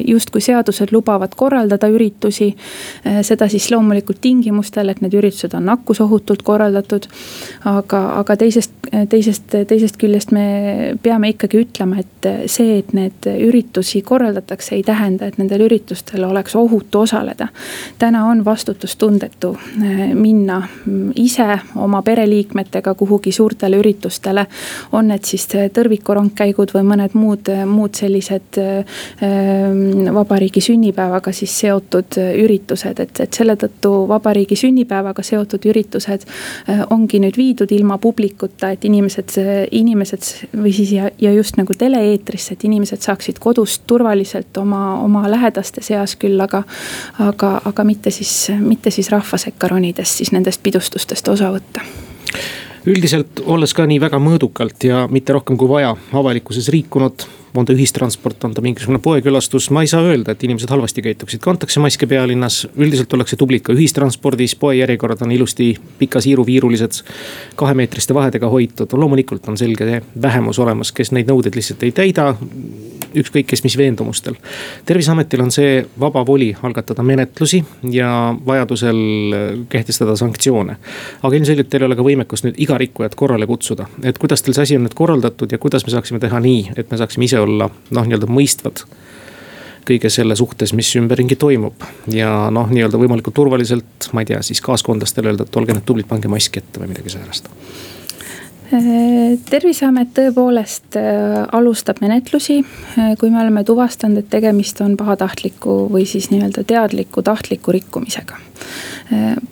justkui 0.07 0.41
seadused 0.41 0.91
lubavad 0.91 1.35
korraldada 1.35 1.87
üritusi. 1.87 2.55
seda 3.21 3.47
siis 3.49 3.69
loomulikult 3.71 4.21
tingimustel, 4.21 4.89
et 4.89 5.01
need 5.01 5.13
üritused 5.13 5.53
on 5.57 5.65
nakkusohutult 5.71 6.43
korraldatud. 6.43 7.07
aga, 7.65 8.01
aga 8.19 8.37
teisest, 8.37 8.71
teisest, 9.09 9.55
teisest 9.67 9.97
küljest 9.97 10.31
me 10.35 10.45
peame 11.03 11.29
ikkagi 11.33 11.59
ütlema, 11.63 12.01
et 12.01 12.27
see, 12.51 12.79
et 12.79 12.93
need 12.95 13.27
üritusi 13.47 14.01
korraldatakse, 14.05 14.75
ei 14.75 14.83
tähenda, 14.85 15.29
et 15.29 15.37
nendel 15.41 15.65
üritustel 15.67 16.23
oleks 16.27 16.55
ohutu 16.55 16.99
osaleda. 17.05 17.47
täna 17.99 18.25
on 18.25 18.45
vastutustundetu 18.45 19.57
eh, 19.83 20.13
minna 20.13 20.61
ise 21.15 21.59
oma 21.75 22.01
pereliikmetega 22.01 22.93
kuhugi 22.93 23.31
suurtele 23.31 23.77
üritustele. 23.77 24.45
on 24.91 25.07
need 25.07 25.23
siis 25.23 25.47
tõrvikurongkäigud 25.73 26.73
või 26.75 26.83
mõned 26.83 27.13
muud, 27.13 27.49
muud 27.65 27.95
sellised 27.95 28.59
eh, 28.61 28.85
vabariigi 30.13 30.61
sünnipäevaga 30.61 31.31
siis 31.31 31.59
seotud 31.59 32.19
üritused, 32.43 32.99
et, 32.99 33.19
et 33.19 33.33
selle 33.33 33.55
tõttu 33.55 34.07
vabariigi 34.07 34.55
sünnipäevaga 34.55 35.23
seotud 35.23 35.65
üritused 35.65 36.25
ongi 36.89 37.19
nüüd 37.19 37.37
viidud 37.37 37.71
ilma 37.71 37.97
publikuta, 37.97 38.71
et 38.75 38.85
inimesed, 38.87 39.35
inimesed 39.75 40.29
või 40.53 40.73
siis 40.75 40.91
ja, 40.95 41.09
ja 41.21 41.31
just 41.35 41.59
nagu 41.59 41.75
tele-eetrisse, 41.77 42.55
et 42.55 42.65
inimesed 42.67 43.03
saaksid 43.05 43.39
kodust 43.43 43.85
turvaliselt 43.87 44.57
oma, 44.61 44.99
oma 45.03 45.25
lähedaste 45.31 45.83
seas 45.85 46.15
küll, 46.19 46.39
aga. 46.41 46.63
aga, 47.19 47.55
aga 47.65 47.83
mitte 47.87 48.11
siis, 48.11 48.51
mitte 48.59 48.91
siis 48.91 49.09
rahva 49.13 49.39
sekka 49.41 49.69
ronides 49.71 50.17
siis 50.19 50.31
nendest 50.35 50.63
pidustustest 50.63 51.27
osa 51.31 51.51
võtta 51.53 51.83
üldiselt 52.85 53.41
olles 53.45 53.73
ka 53.73 53.85
nii 53.89 53.97
väga 54.01 54.19
mõõdukalt 54.21 54.85
ja 54.85 55.05
mitte 55.11 55.33
rohkem 55.33 55.57
kui 55.57 55.69
vaja 55.69 55.95
avalikkuses 56.13 56.69
liikunud 56.73 57.25
on 57.57 57.67
ta 57.67 57.73
ühistransport, 57.73 58.43
on 58.47 58.53
ta 58.53 58.63
mingisugune 58.65 58.99
poekülastus, 59.03 59.69
ma 59.75 59.83
ei 59.85 59.91
saa 59.91 60.03
öelda, 60.05 60.35
et 60.35 60.43
inimesed 60.43 60.71
halvasti 60.71 61.03
käituksid, 61.05 61.41
kantakse 61.43 61.79
maske 61.83 62.07
pealinnas. 62.07 62.67
üldiselt 62.77 63.13
ollakse 63.13 63.35
tublid 63.35 63.63
ka 63.65 63.73
ühistranspordis, 63.73 64.55
poejärjekorrad 64.59 65.21
on 65.21 65.31
ilusti 65.31 65.73
pika-siiruviirulised, 65.99 67.01
kahemeetriste 67.55 68.13
vahedega 68.13 68.49
hoitud, 68.49 68.93
loomulikult 68.93 69.47
on 69.47 69.57
selge 69.57 70.01
vähemus 70.21 70.59
olemas, 70.59 70.91
kes 70.91 71.11
neid 71.11 71.31
nõudeid 71.31 71.55
lihtsalt 71.55 71.83
ei 71.83 71.95
täida 71.95 72.33
ükskõik 73.15 73.47
kes 73.47 73.63
mis 73.63 73.77
veendumustel. 73.77 74.35
terviseametil 74.85 75.41
on 75.41 75.51
see 75.51 75.85
vaba 75.99 76.25
voli 76.27 76.49
algatada 76.63 77.03
menetlusi 77.03 77.63
ja 77.91 78.35
vajadusel 78.45 78.97
kehtestada 79.69 80.15
sanktsioone. 80.15 80.77
aga 81.23 81.35
ilmselgelt 81.35 81.69
teil 81.69 81.83
ei 81.83 81.87
ole 81.87 81.95
ka 81.95 82.03
võimekust 82.03 82.47
nüüd 82.47 82.59
iga 82.61 82.77
rikkujat 82.77 83.15
korrale 83.15 83.47
kutsuda, 83.47 83.87
et 84.03 84.17
kuidas 84.17 84.41
teil 84.41 84.57
see 84.57 84.63
asi 84.67 84.77
on 84.77 84.85
nüüd 84.87 84.95
korraldatud 84.95 85.51
ja 85.51 85.57
kuidas 85.57 85.85
me 85.85 85.93
saaksime 85.95 86.19
teha 86.19 86.39
nii, 86.39 86.71
et 86.75 86.91
me 86.91 86.97
saaksime 86.97 87.25
ise 87.25 87.39
olla 87.45 87.69
noh, 87.69 88.05
nii-öelda 88.05 88.29
mõistvad 88.29 88.85
kõige 89.85 90.09
selle 90.09 90.35
suhtes, 90.35 90.73
mis 90.73 90.89
ümberringi 90.97 91.37
toimub. 91.37 91.83
ja 92.11 92.49
noh, 92.53 92.69
nii-öelda 92.73 92.99
võimalikult 93.01 93.37
turvaliselt, 93.37 94.09
ma 94.13 94.23
ei 94.23 94.31
tea, 94.31 94.41
siis 94.45 94.61
kaaskondlastele 94.65 95.31
öelda, 95.31 95.45
et 95.45 95.59
olge 95.61 95.75
nüüd 95.77 95.85
tublid, 95.85 96.09
pange 96.09 96.31
maski 96.31 96.63
ette 96.63 96.81
või 96.81 96.93
midagi 96.95 97.13
säärast 97.13 97.51
terviseamet 99.49 100.13
tõepoolest 100.17 100.97
äh, 100.99 101.35
alustab 101.53 102.01
menetlusi, 102.01 102.59
äh, 102.97 103.13
kui 103.19 103.29
me 103.29 103.41
oleme 103.43 103.63
tuvastanud, 103.67 104.23
et 104.23 104.31
tegemist 104.31 104.81
on 104.81 104.97
pahatahtliku 104.97 105.85
või 105.91 106.07
siis 106.09 106.31
nii-öelda 106.33 106.65
teadliku 106.67 107.23
tahtliku 107.25 107.75
rikkumisega 107.75 108.41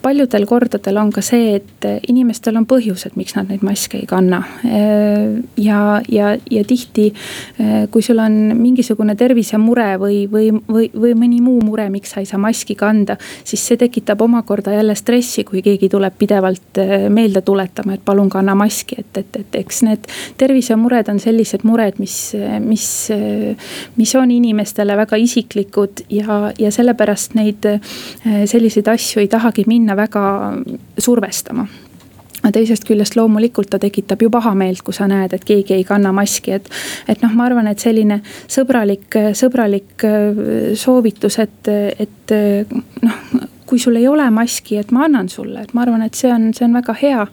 paljudel 0.01 0.46
kordadel 0.50 0.98
on 0.98 1.12
ka 1.13 1.22
see, 1.22 1.58
et 1.60 1.86
inimestel 2.10 2.58
on 2.58 2.65
põhjused, 2.70 3.13
miks 3.20 3.36
nad 3.38 3.51
neid 3.51 3.63
maske 3.65 4.00
ei 4.00 4.08
kanna. 4.10 4.41
ja, 4.63 5.79
ja, 6.10 6.32
ja 6.51 6.63
tihti, 6.67 7.12
kui 7.91 8.01
sul 8.05 8.22
on 8.24 8.55
mingisugune 8.58 9.15
tervisemure 9.20 9.91
või, 10.01 10.24
või, 10.32 10.50
või, 10.67 10.89
või 10.89 11.13
mõni 11.20 11.41
muu 11.46 11.62
mure, 11.62 11.86
miks 11.93 12.15
sa 12.15 12.24
ei 12.24 12.29
saa 12.29 12.41
maski 12.41 12.75
kanda. 12.75 13.17
siis 13.43 13.65
see 13.67 13.77
tekitab 13.77 14.22
omakorda 14.22 14.74
jälle 14.74 14.96
stressi, 14.96 15.43
kui 15.43 15.62
keegi 15.62 15.89
tuleb 15.89 16.17
pidevalt 16.17 16.82
meelde 17.10 17.41
tuletama, 17.41 17.93
et 17.93 18.05
palun 18.05 18.29
kanna 18.29 18.55
maski, 18.55 19.02
et, 19.03 19.22
et, 19.22 19.39
et 19.43 19.60
eks 19.62 19.83
need 19.88 20.10
tervisemured 20.41 21.12
on 21.12 21.22
sellised 21.22 21.65
mured, 21.67 22.00
mis, 22.01 22.17
mis, 22.63 22.88
mis 24.00 24.15
on 24.19 24.31
inimestele 24.31 24.98
väga 24.98 25.19
isiklikud 25.22 26.05
ja, 26.13 26.39
ja 26.60 26.74
sellepärast 26.74 27.38
neid 27.39 27.67
selliseid 28.24 28.89
asju 28.95 29.24
ei 29.24 29.31
tahagi 29.31 29.67
minna 29.69 29.98
väga 30.00 30.25
survestama 30.98 31.67
teisest 32.51 32.83
küljest 32.88 33.15
loomulikult 33.15 33.69
ta 33.72 33.79
tekitab 33.79 34.22
ju 34.22 34.29
pahameelt, 34.33 34.81
kui 34.83 34.95
sa 34.95 35.07
näed, 35.07 35.31
et 35.31 35.45
keegi 35.48 35.77
ei 35.77 35.86
kanna 35.88 36.12
maski, 36.12 36.57
et. 36.57 36.67
et 37.07 37.22
noh, 37.24 37.31
ma 37.38 37.48
arvan, 37.48 37.69
et 37.72 37.79
selline 37.79 38.19
sõbralik, 38.51 39.15
sõbralik 39.39 40.03
soovitus, 40.79 41.39
et, 41.39 41.72
et 42.03 42.36
noh 43.03 43.24
kui 43.74 43.80
sul 43.82 43.96
ei 43.98 44.06
ole 44.08 44.25
maski, 44.30 44.75
et 44.77 44.92
ma 44.94 45.08
annan 45.08 45.25
sulle, 45.34 45.63
et 45.65 45.72
ma 45.74 45.82
arvan, 45.82 46.03
et 46.06 46.13
see 46.13 46.30
on, 46.30 46.51
see 46.53 46.68
on 46.68 46.75
väga 46.77 46.94
hea. 47.00 47.24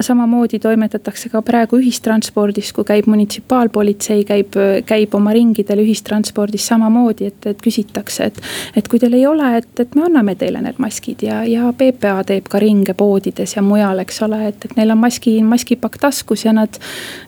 samamoodi 0.00 0.58
toimetatakse 0.60 1.28
ka 1.32 1.40
praegu 1.44 1.76
ühistranspordis, 1.80 2.72
kui 2.76 2.84
käib 2.88 3.08
munitsipaalpolitsei, 3.12 4.22
käib, 4.28 4.56
käib 4.88 5.16
oma 5.16 5.32
ringidel 5.36 5.80
ühistranspordis 5.82 6.66
samamoodi, 6.68 7.28
et, 7.32 7.48
et 7.48 7.64
küsitakse, 7.64 8.28
et. 8.28 8.40
et 8.76 8.88
kui 8.88 9.00
teil 9.00 9.16
ei 9.16 9.26
ole, 9.28 9.48
et, 9.62 9.68
et 9.80 9.96
me 9.96 10.04
anname 10.10 10.36
teile 10.40 10.60
need 10.64 10.80
maskid 10.80 11.24
ja, 11.24 11.40
ja 11.48 11.72
PPA 11.72 12.18
teeb 12.28 12.48
ka 12.52 12.60
ringe 12.60 12.96
poodides 12.96 13.56
ja 13.56 13.64
mujal, 13.64 14.04
eks 14.04 14.22
ole, 14.28 14.42
et, 14.50 14.64
et 14.68 14.76
neil 14.76 14.92
on 14.92 15.00
maski, 15.00 15.38
maskipakk 15.44 16.00
taskus 16.04 16.44
ja 16.44 16.52
nad 16.56 16.80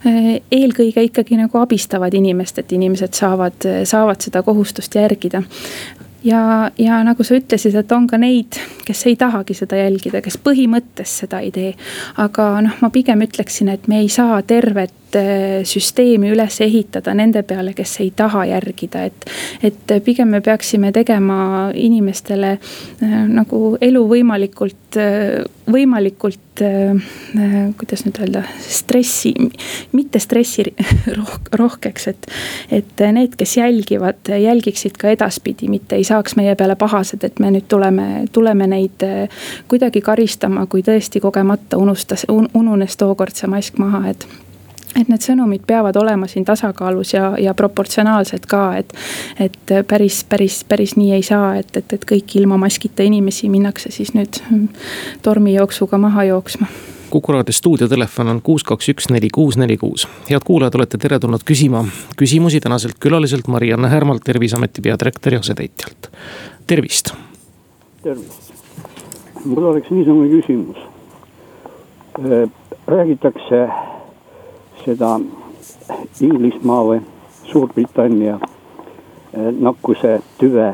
eelkõige 0.05 1.05
ikkagi 1.09 1.41
nagu 1.41 1.65
abistavad 1.65 2.17
inimest, 2.17 2.61
et 2.61 2.77
inimesed 2.77 3.17
saavad, 3.17 3.71
saavad 3.89 4.29
seda 4.29 4.45
kohustust 4.45 5.01
järgida 5.01 5.45
ja, 6.27 6.71
ja 6.79 7.01
nagu 7.07 7.25
sa 7.25 7.37
ütlesid, 7.39 7.77
et 7.79 7.93
on 7.95 8.07
ka 8.11 8.19
neid, 8.21 8.59
kes 8.87 9.07
ei 9.11 9.17
tahagi 9.21 9.57
seda 9.57 9.79
jälgida, 9.81 10.23
kes 10.25 10.39
põhimõttes 10.43 11.19
seda 11.23 11.41
ei 11.45 11.53
tee. 11.55 11.73
aga 12.23 12.49
noh, 12.67 12.79
ma 12.83 12.91
pigem 12.95 13.23
ütleksin, 13.27 13.71
et 13.73 13.89
me 13.89 14.03
ei 14.03 14.11
saa 14.13 14.41
tervet 14.43 14.95
süsteemi 15.65 16.31
üles 16.35 16.61
ehitada 16.61 17.15
nende 17.15 17.43
peale, 17.47 17.73
kes 17.77 18.01
ei 18.01 18.11
taha 18.17 18.45
järgida, 18.51 19.05
et. 19.07 19.29
et 19.63 19.95
pigem 20.05 20.29
me 20.29 20.41
peaksime 20.41 20.93
tegema 20.93 21.71
inimestele 21.75 22.57
äh, 22.57 23.15
nagu 23.29 23.77
elu 23.81 24.03
võimalikult, 24.09 24.99
äh, 25.01 25.45
võimalikult, 25.71 26.43
kuidas 27.77 28.05
nüüd 28.07 28.17
öelda, 28.23 28.41
stressi, 28.65 29.35
mitte 29.93 30.21
stressi 30.23 30.65
rohkeks, 31.61 32.07
et. 32.09 32.29
et 32.73 33.05
need, 33.13 33.35
kes 33.37 33.57
jälgivad, 33.59 34.31
jälgiksid 34.31 34.97
ka 34.97 35.13
edaspidi, 35.13 35.69
mitte 35.69 35.99
ei 35.99 36.07
saaks 36.07 36.39
meie 36.41 36.55
peale 36.57 36.79
pahased, 36.81 37.25
et 37.29 37.43
me 37.45 37.51
nüüd 37.53 37.69
tuleme, 37.69 38.25
tuleme 38.33 38.71
neid 38.73 39.05
kuidagi 39.69 40.01
karistama, 40.01 40.65
kui 40.71 40.87
tõesti 40.87 41.21
kogemata 41.21 41.77
unustas 41.83 42.25
un,, 42.33 42.49
ununes 42.55 42.97
tookord 42.97 43.37
see 43.37 43.51
mask 43.53 43.77
maha, 43.83 44.07
et 44.15 44.29
et 45.01 45.09
need 45.13 45.23
sõnumid 45.25 45.67
peavad 45.67 45.97
olema 45.97 46.29
siin 46.31 46.45
tasakaalus 46.45 47.15
ja, 47.15 47.35
ja 47.41 47.55
proportsionaalsed 47.55 48.47
ka, 48.49 48.65
et. 48.81 48.93
et 49.41 49.73
päris, 49.89 50.25
päris, 50.25 50.65
päris 50.65 50.97
nii 50.97 51.13
ei 51.17 51.23
saa, 51.23 51.57
et, 51.61 51.77
et, 51.77 51.93
et 51.93 52.05
kõiki 52.09 52.41
ilma 52.41 52.57
maskita 52.61 53.07
inimesi 53.07 53.49
minnakse 53.53 53.91
siis 53.95 54.15
nüüd 54.17 54.41
tormijooksuga 55.27 55.99
maha 55.99 56.25
jooksma 56.33 56.69
kuku 57.11 57.33
raadio 57.33 57.53
stuudiotelefon 57.53 58.29
on 58.29 58.41
kuus, 58.43 58.65
kaks, 58.65 58.89
üks, 58.93 59.09
neli, 59.11 59.31
kuus, 59.33 59.57
neli, 59.57 59.77
kuus. 59.77 60.09
head 60.31 60.45
kuulajad, 60.45 60.75
olete 60.75 60.99
teretulnud 60.99 61.45
küsima 61.47 61.85
küsimusi 62.17 62.61
tänaselt 62.61 62.99
külaliselt 63.01 63.49
Marianne 63.49 63.89
Härmalt, 63.89 64.25
terviseameti 64.25 64.83
peadirektori 64.83 65.37
asetäitjalt. 65.37 66.11
tervist. 66.67 67.15
tervist, 68.03 68.53
mul 69.45 69.65
oleks 69.65 69.91
niisugune 69.91 70.29
küsimus. 70.29 70.77
Räägitakse 72.87 73.69
seda 74.87 75.17
Inglismaa 76.23 76.83
või 76.87 77.01
Suurbritannia 77.51 78.37
eh, 78.39 79.51
nakkuse 79.59 80.21
tüve 80.39 80.69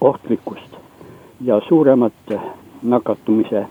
ohtlikkust 0.00 0.76
ja 1.40 1.60
suuremat 1.68 2.34
nakatumise 2.82 3.66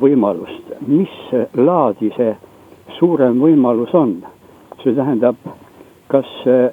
võimalust. 0.00 0.72
mis 0.86 1.14
laadi 1.56 2.10
see 2.16 2.36
suurem 2.98 3.40
võimalus 3.42 3.94
on? 3.94 4.18
see 4.82 4.94
tähendab, 4.94 5.36
kas 6.06 6.28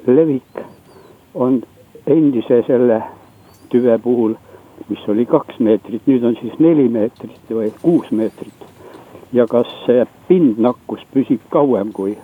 levik 0.07 0.62
on 1.34 1.63
endise 2.05 2.62
selle 2.67 3.01
tüve 3.69 3.98
puhul, 3.98 4.36
mis 4.89 5.07
oli 5.10 5.25
kaks 5.25 5.60
meetrit, 5.60 6.05
nüüd 6.05 6.24
on 6.24 6.38
siis 6.41 6.60
neli 6.60 6.86
meetrit 6.89 7.50
või 7.50 7.72
kuus 7.81 8.12
meetrit 8.12 8.64
ja 9.34 9.48
kas 9.48 9.67
see 9.86 10.05
pindnakkus 10.27 11.01
püsib 11.13 11.41
kauem 11.50 11.91
kui, 11.94 12.17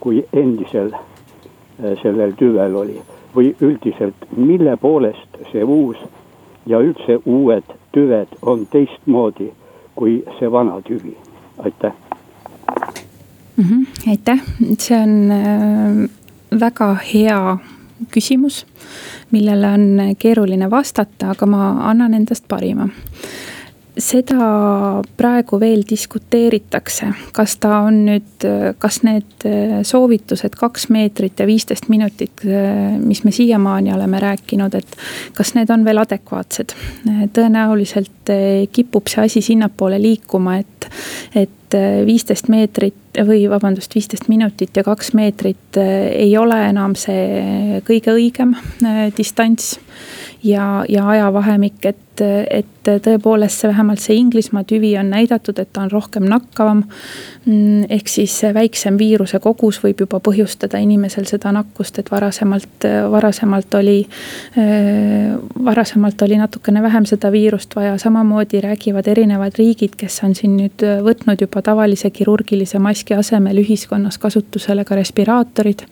kui 0.00 0.24
endisel 0.32 0.92
äh, 0.94 1.94
sellel 2.02 2.34
tüvel 2.38 2.76
oli? 2.76 3.00
Või 3.34 3.50
üldiselt, 3.60 4.28
mille 4.36 4.76
poolest 4.78 5.40
see 5.50 5.64
uus 5.64 5.98
ja 6.70 6.78
üldse 6.78 7.18
uued 7.26 7.66
tüved 7.92 8.36
on 8.42 8.66
teistmoodi 8.70 9.50
kui 9.94 10.22
see 10.38 10.50
vana 10.50 10.80
tüvi, 10.86 11.16
aitäh! 11.58 11.92
Mm. 13.56 13.64
-hmm, 13.64 14.10
aitäh, 14.10 14.40
see 14.78 14.98
on 15.02 15.30
äh, 15.30 16.10
väga 16.60 16.96
hea 17.14 17.58
küsimus, 18.10 18.66
millele 19.30 19.66
on 19.66 20.14
keeruline 20.18 20.70
vastata, 20.70 21.30
aga 21.30 21.46
ma 21.46 21.90
annan 21.90 22.14
endast 22.14 22.44
parima 22.48 22.88
seda 24.00 25.02
praegu 25.16 25.58
veel 25.62 25.84
diskuteeritakse, 25.86 27.08
kas 27.34 27.56
ta 27.62 27.80
on 27.86 28.00
nüüd, 28.08 28.46
kas 28.82 29.00
need 29.06 29.46
soovitused 29.86 30.56
kaks 30.58 30.88
meetrit 30.94 31.38
ja 31.38 31.46
viisteist 31.46 31.88
minutit, 31.92 32.44
mis 33.04 33.22
me 33.24 33.32
siiamaani 33.34 33.94
oleme 33.94 34.20
rääkinud, 34.22 34.74
et 34.74 34.96
kas 35.36 35.54
need 35.54 35.70
on 35.70 35.84
veel 35.86 36.02
adekvaatsed. 36.02 36.74
tõenäoliselt 37.36 38.34
kipub 38.72 39.10
see 39.10 39.24
asi 39.28 39.44
sinnapoole 39.44 40.00
liikuma, 40.02 40.58
et, 40.58 40.90
et 41.34 41.78
viisteist 42.06 42.50
meetrit 42.50 43.22
või 43.26 43.46
vabandust, 43.50 43.94
viisteist 43.94 44.28
minutit 44.28 44.76
ja 44.76 44.84
kaks 44.86 45.14
meetrit 45.14 45.78
ei 45.78 46.34
ole 46.38 46.58
enam 46.68 46.98
see 46.98 47.80
kõige 47.86 48.14
õigem 48.14 48.56
distants 49.16 49.76
ja, 50.44 50.84
ja 50.88 51.08
ajavahemik, 51.08 51.84
et, 51.84 52.20
et 52.50 52.66
tõepoolest 52.84 53.62
see 53.62 53.68
vähemalt 53.70 54.02
see 54.02 54.16
Inglismaa 54.20 54.62
tüvi 54.68 54.92
on 55.00 55.08
näidatud, 55.10 55.58
et 55.58 55.70
ta 55.72 55.82
on 55.82 55.90
rohkem 55.90 56.26
nakkavam. 56.28 56.82
Mm, 57.46 57.86
ehk 57.92 58.08
siis 58.08 58.34
väiksem 58.54 58.98
viiruse 59.00 59.40
kogus 59.42 59.80
võib 59.82 60.02
juba 60.04 60.20
põhjustada 60.24 60.78
inimesel 60.84 61.24
seda 61.28 61.52
nakkust, 61.56 61.98
et 61.98 62.10
varasemalt, 62.12 62.88
varasemalt 63.10 63.74
oli. 63.80 63.96
varasemalt 65.64 66.22
oli 66.22 66.38
natukene 66.38 66.82
vähem 66.82 67.06
seda 67.08 67.32
viirust 67.32 67.76
vaja, 67.76 67.96
samamoodi 67.98 68.60
räägivad 68.60 69.08
erinevad 69.08 69.56
riigid, 69.58 69.96
kes 69.96 70.20
on 70.24 70.34
siin 70.36 70.58
nüüd 70.60 70.84
võtnud 71.04 71.40
juba 71.40 71.62
tavalise 71.62 72.10
kirurgilise 72.10 72.78
maski 72.78 73.16
asemel 73.16 73.64
ühiskonnas 73.64 74.18
kasutusele 74.18 74.84
ka 74.84 74.94
respiraatorid. 74.94 75.86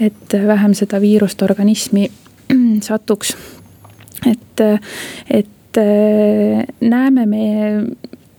et 0.00 0.38
vähem 0.46 0.74
seda 0.74 1.00
viirust 1.00 1.42
organismi 1.42 2.10
satuks 2.88 3.36
et, 4.26 4.60
et 5.30 5.80
näeme 6.80 7.26
me 7.26 7.46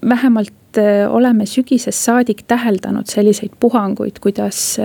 vähemalt 0.09 0.79
oleme 1.09 1.45
sügisest 1.47 1.99
saadik 2.03 2.43
täheldanud 2.47 3.07
selliseid 3.07 3.53
puhanguid, 3.59 4.19
kuidas 4.21 4.77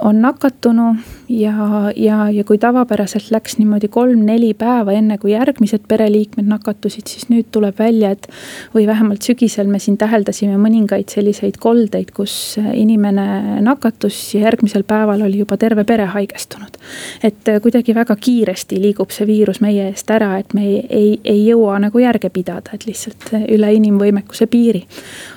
on 0.00 0.22
nakatunu 0.22 0.96
ja, 1.32 1.92
ja, 1.96 2.30
ja 2.30 2.44
kui 2.44 2.58
tavapäraselt 2.58 3.30
läks 3.32 3.56
niimoodi 3.58 3.88
kolm-neli 3.92 4.52
päeva, 4.58 4.92
enne 4.92 5.16
kui 5.18 5.32
järgmised 5.32 5.86
pereliikmed 5.88 6.48
nakatusid, 6.48 7.08
siis 7.08 7.28
nüüd 7.32 7.48
tuleb 7.54 7.78
välja, 7.78 8.12
et. 8.12 8.28
või 8.74 8.86
vähemalt 8.86 9.22
sügisel 9.24 9.68
me 9.68 9.78
siin 9.82 9.96
täheldasime 9.98 10.56
mõningaid 10.60 11.12
selliseid 11.12 11.58
koldeid, 11.60 12.12
kus 12.14 12.58
inimene 12.58 13.60
nakatus 13.64 14.18
ja 14.34 14.46
järgmisel 14.46 14.84
päeval 14.88 15.24
oli 15.26 15.42
juba 15.42 15.56
terve 15.56 15.84
pere 15.88 16.06
haigestunud. 16.12 16.76
et 17.22 17.52
kuidagi 17.62 17.94
väga 17.94 18.16
kiiresti 18.16 18.80
liigub 18.80 19.10
see 19.10 19.26
viirus 19.26 19.60
meie 19.60 19.88
eest 19.90 20.10
ära, 20.10 20.36
et 20.38 20.54
me 20.54 20.66
ei, 20.66 20.80
ei, 20.90 21.20
ei 21.24 21.46
jõua 21.46 21.78
nagu 21.82 21.98
järge 21.98 22.30
pidada, 22.30 22.74
et 22.74 22.86
lihtsalt 22.86 23.32
üle 23.48 23.72
inimvõimekuse 23.78 24.46
piiri. 24.46 24.84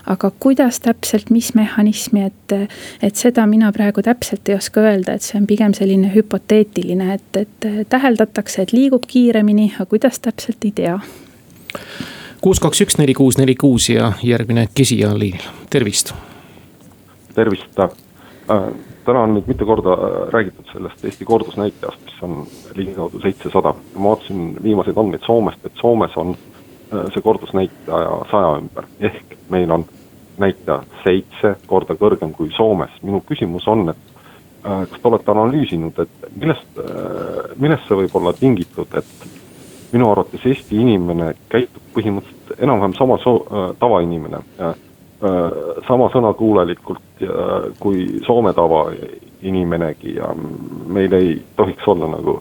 Aga 0.05 0.31
kuidas 0.39 0.79
täpselt, 0.79 1.29
mis 1.33 1.53
mehhanismi, 1.57 2.25
et, 2.29 2.55
et 3.03 3.15
seda 3.15 3.45
mina 3.49 3.71
praegu 3.75 4.03
täpselt 4.05 4.49
ei 4.49 4.55
oska 4.55 4.83
öelda, 4.85 5.15
et 5.15 5.25
see 5.25 5.39
on 5.39 5.47
pigem 5.49 5.73
selline 5.77 6.11
hüpoteetiline, 6.13 7.13
et, 7.17 7.41
et 7.41 7.89
täheldatakse, 7.89 8.61
et 8.65 8.73
liigub 8.75 9.07
kiiremini, 9.07 9.71
aga 9.75 9.87
kuidas 9.89 10.19
täpselt 10.21 10.65
ei 10.65 10.73
tea. 10.75 10.99
kuus, 12.41 12.61
kaks, 12.61 12.81
üks, 12.85 12.99
neli, 13.01 13.13
kuus, 13.17 13.39
neli, 13.41 13.55
kuus 13.55 13.89
ja 13.89 14.13
järgmine 14.23 14.67
küsija 14.77 15.11
on 15.13 15.19
liinil, 15.19 15.45
tervist. 15.69 16.13
tervist 17.35 17.79
äh,, 17.79 17.89
täna 19.05 19.25
on 19.25 19.35
nüüd 19.35 19.47
mitu 19.49 19.65
korda 19.65 19.97
räägitud 20.33 20.69
sellest 20.71 21.05
Eesti 21.05 21.25
kordusnäitajast, 21.25 22.05
mis 22.05 22.21
on 22.21 22.47
ligikaudu 22.75 23.19
seitsesada. 23.19 23.73
ma 23.95 24.09
vaatasin 24.09 24.55
viimaseid 24.63 24.97
andmeid 24.97 25.25
Soomest, 25.25 25.65
et 25.65 25.81
Soomes 25.81 26.17
on 26.17 26.35
äh, 26.37 27.05
see 27.13 27.21
kordusnäitaja 27.21 28.17
saja 28.31 28.57
ümber, 28.61 28.89
ehk 28.99 29.37
meil 29.49 29.71
on 29.71 29.85
näitaja 30.41 30.83
seitse 31.03 31.55
korda 31.67 31.95
kõrgem 31.99 32.31
kui 32.33 32.51
Soomes. 32.55 32.91
minu 33.03 33.23
küsimus 33.27 33.67
on, 33.67 33.89
et 33.89 34.15
Äh, 34.65 34.87
kas 34.89 35.01
te 35.01 35.07
olete 35.07 35.29
analüüsinud, 35.31 35.99
et 36.01 36.29
millest, 36.41 36.79
äh, 36.81 37.51
millest 37.61 37.85
see 37.85 37.97
võib 37.99 38.15
olla 38.17 38.31
tingitud, 38.33 38.95
et 38.97 39.27
minu 39.91 40.07
arvates 40.09 40.41
Eesti 40.49 40.79
inimene 40.81 41.35
käitub 41.53 41.83
põhimõtteliselt 41.93 42.63
enam-vähem 42.65 42.95
sama 42.97 43.19
so-, 43.21 43.43
äh, 43.45 43.69
tavainimene. 43.79 44.41
sama 45.87 46.09
sõnakuulelikult 46.11 47.21
kui 47.79 48.19
Soome 48.25 48.51
tavainimenegi 48.53 50.17
ja 50.17 50.27
meil 50.91 51.13
ei 51.15 51.29
tohiks 51.55 51.87
olla 51.87 52.09
nagu 52.11 52.35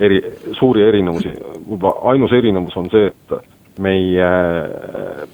eri, 0.00 0.18
suuri 0.58 0.82
erinevusi, 0.82 1.30
ainus 2.10 2.34
erinevus 2.36 2.76
on 2.76 2.90
see, 2.92 3.06
et 3.06 3.78
meie 3.78 4.28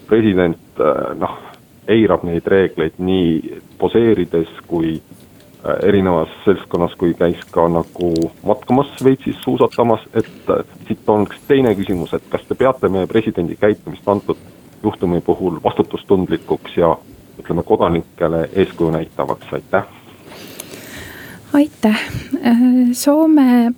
president 0.06 0.84
noh, 1.18 1.38
eirab 1.88 2.24
neid 2.26 2.46
reegleid 2.46 2.98
nii 2.98 3.60
poseerides 3.78 4.50
kui 4.66 4.96
erinevas 5.82 6.30
seltskonnas, 6.44 6.94
kui 6.98 7.14
käis 7.18 7.40
ka 7.50 7.66
nagu 7.68 8.12
matkamas 8.46 8.92
Šveitsis 8.98 9.38
suusatamas, 9.44 10.04
et 10.14 10.28
siit 10.86 11.08
on 11.10 11.26
üks 11.26 11.40
teine 11.48 11.74
küsimus, 11.78 12.14
et 12.14 12.26
kas 12.30 12.44
te 12.46 12.54
peate 12.54 12.90
meie 12.92 13.08
presidendi 13.10 13.58
käitumist 13.58 14.08
antud 14.08 14.38
juhtumi 14.82 15.20
puhul 15.26 15.58
vastutustundlikuks 15.64 16.76
ja 16.76 16.94
ütleme, 17.40 17.62
kodanikele 17.62 18.48
eeskuju 18.54 18.90
näitavaks, 18.90 19.52
aitäh. 19.52 19.84
aitäh, 21.52 22.08
äh, 22.46 22.58
Soome 22.92 23.72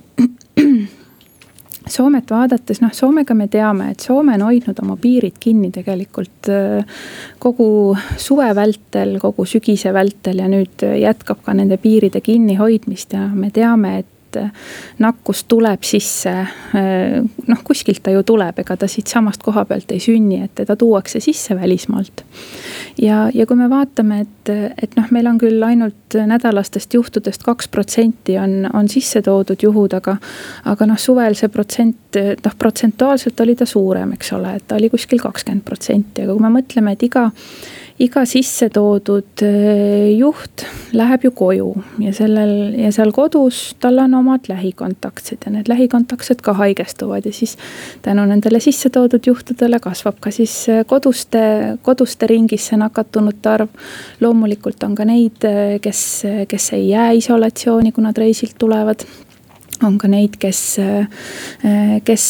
Soomet 1.92 2.30
vaadates, 2.30 2.82
noh, 2.84 2.92
Soomega 2.94 3.34
me 3.34 3.48
teame, 3.48 3.92
et 3.92 4.04
Soome 4.04 4.34
on 4.38 4.46
hoidnud 4.48 4.82
oma 4.82 4.98
piirid 5.00 5.38
kinni 5.40 5.70
tegelikult 5.74 6.50
äh, 6.52 7.00
kogu 7.38 7.70
suve 8.16 8.50
vältel, 8.56 9.16
kogu 9.22 9.46
sügise 9.48 9.92
vältel 9.96 10.42
ja 10.42 10.48
nüüd 10.50 10.84
jätkab 11.00 11.42
ka 11.44 11.56
nende 11.56 11.80
piiride 11.80 12.20
kinnihoidmist 12.24 13.16
ja 13.16 13.26
me 13.34 13.50
teame, 13.54 13.98
et 14.02 14.14
et 14.28 14.36
äh, 14.36 14.50
nakkus 14.98 15.44
tuleb 15.48 15.82
sisse. 15.86 16.30
Äh, 16.76 17.22
noh, 17.46 17.62
kuskilt 17.64 18.02
ta 18.02 18.12
ju 18.12 18.22
tuleb, 18.26 18.58
ega 18.58 18.76
ta 18.76 18.88
siitsamast 18.88 19.42
koha 19.42 19.64
pealt 19.68 19.90
ei 19.92 20.00
sünni, 20.02 20.42
et 20.44 20.54
teda 20.54 20.76
tuuakse 20.76 21.20
sisse 21.20 21.56
välismaalt. 21.56 22.24
ja, 23.02 23.30
ja 23.34 23.46
kui 23.46 23.56
me 23.56 23.68
vaatame, 23.70 24.20
et, 24.20 24.52
et 24.82 24.96
noh, 24.96 25.08
meil 25.14 25.26
on 25.30 25.38
küll 25.40 25.62
ainult 25.64 26.18
nädalastest 26.26 26.94
juhtudest 26.94 27.42
kaks 27.46 27.68
protsenti 27.68 28.38
on, 28.38 28.68
on 28.74 28.88
sisse 28.88 29.22
toodud 29.22 29.62
juhud, 29.62 29.94
aga. 29.94 30.16
aga 30.64 30.86
noh, 30.86 30.98
suvel 30.98 31.36
see 31.38 31.48
protsent, 31.48 32.20
noh 32.44 32.56
protsentuaalselt 32.58 33.40
oli 33.40 33.56
ta 33.56 33.66
suurem, 33.66 34.12
eks 34.16 34.32
ole, 34.36 34.56
et 34.58 34.68
ta 34.68 34.76
oli 34.76 34.90
kuskil 34.92 35.20
kakskümmend 35.22 35.64
protsenti, 35.64 36.24
aga 36.24 36.34
kui 36.34 36.44
me 36.44 36.52
mõtleme, 36.60 36.96
et 36.96 37.06
iga 37.08 37.28
iga 37.98 38.22
sisse 38.28 38.68
toodud 38.70 39.42
äh, 39.42 40.12
juht 40.14 40.64
läheb 40.94 41.24
ju 41.26 41.32
koju 41.34 41.68
ja 42.02 42.12
sellel 42.14 42.74
ja 42.78 42.92
seal 42.94 43.10
kodus 43.14 43.74
tal 43.82 43.98
on 43.98 44.14
omad 44.20 44.46
lähikontaktsed 44.50 45.46
ja 45.46 45.52
need 45.52 45.70
lähikontaktsed 45.70 46.42
ka 46.44 46.54
haigestuvad 46.60 47.26
ja 47.26 47.32
siis. 47.32 47.56
tänu 48.02 48.24
nendele 48.30 48.60
sisse 48.62 48.90
toodud 48.94 49.26
juhtudele 49.26 49.80
kasvab 49.82 50.20
ka 50.20 50.30
siis 50.30 50.54
äh, 50.68 50.84
koduste, 50.86 51.78
koduste 51.82 52.26
ringis 52.30 52.70
see 52.70 52.78
nakatunute 52.78 53.50
arv. 53.50 53.68
loomulikult 54.20 54.82
on 54.86 54.94
ka 54.94 55.04
neid, 55.04 55.42
äh, 55.44 55.78
kes, 55.82 56.22
kes 56.48 56.72
ei 56.78 56.88
jää 56.88 57.10
isolatsiooni, 57.18 57.92
kui 57.92 58.04
nad 58.04 58.18
reisilt 58.18 58.54
tulevad 58.58 59.02
on 59.84 59.98
ka 59.98 60.08
neid, 60.10 60.36
kes, 60.40 60.60
kes 62.04 62.24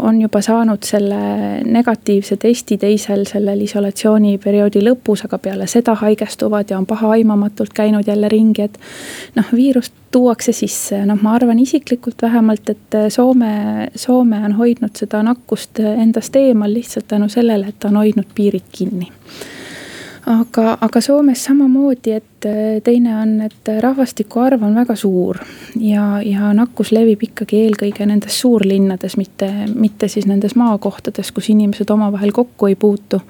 on 0.00 0.20
juba 0.20 0.42
saanud 0.44 0.84
selle 0.84 1.18
negatiivse 1.64 2.36
testi 2.40 2.78
teisel 2.80 3.24
sellel 3.28 3.64
isolatsiooniperioodi 3.64 4.82
lõpus, 4.84 5.24
aga 5.26 5.38
peale 5.42 5.68
seda 5.70 5.96
haigestuvad 6.00 6.70
ja 6.70 6.78
on 6.78 6.86
pahaaimamatult 6.90 7.74
käinud 7.74 8.08
jälle 8.08 8.28
ringi, 8.28 8.68
et. 8.68 8.78
noh, 9.36 9.52
viirust 9.54 9.94
tuuakse 10.14 10.52
sisse, 10.54 11.00
noh, 11.06 11.18
ma 11.22 11.34
arvan 11.38 11.58
isiklikult 11.58 12.22
vähemalt, 12.22 12.70
et 12.70 13.00
Soome, 13.08 13.88
Soome 13.96 14.44
on 14.46 14.54
hoidnud 14.60 14.94
seda 14.96 15.24
nakkust 15.26 15.80
endast 15.80 16.36
eemal 16.36 16.74
lihtsalt 16.74 17.08
tänu 17.10 17.28
sellele, 17.28 17.72
et 17.72 17.80
ta 17.80 17.90
on 17.90 18.02
hoidnud 18.02 18.30
piirid 18.34 18.70
kinni 18.72 19.10
aga, 20.26 20.76
aga 20.80 21.00
Soomes 21.00 21.42
samamoodi, 21.44 22.12
et 22.16 22.46
äh, 22.48 22.80
teine 22.84 23.16
on, 23.20 23.34
et 23.44 23.70
rahvastiku 23.80 24.40
arv 24.44 24.62
on 24.64 24.74
väga 24.76 24.96
suur. 24.96 25.38
ja, 25.80 26.20
ja 26.24 26.52
nakkus 26.56 26.92
levib 26.92 27.22
ikkagi 27.26 27.60
eelkõige 27.66 28.06
nendes 28.08 28.38
suurlinnades, 28.40 29.16
mitte, 29.20 29.50
mitte 29.74 30.08
siis 30.08 30.26
nendes 30.30 30.56
maakohtades, 30.56 31.32
kus 31.32 31.50
inimesed 31.52 31.90
omavahel 31.90 32.32
kokku 32.32 32.70
ei 32.70 32.76
puutu. 32.76 33.20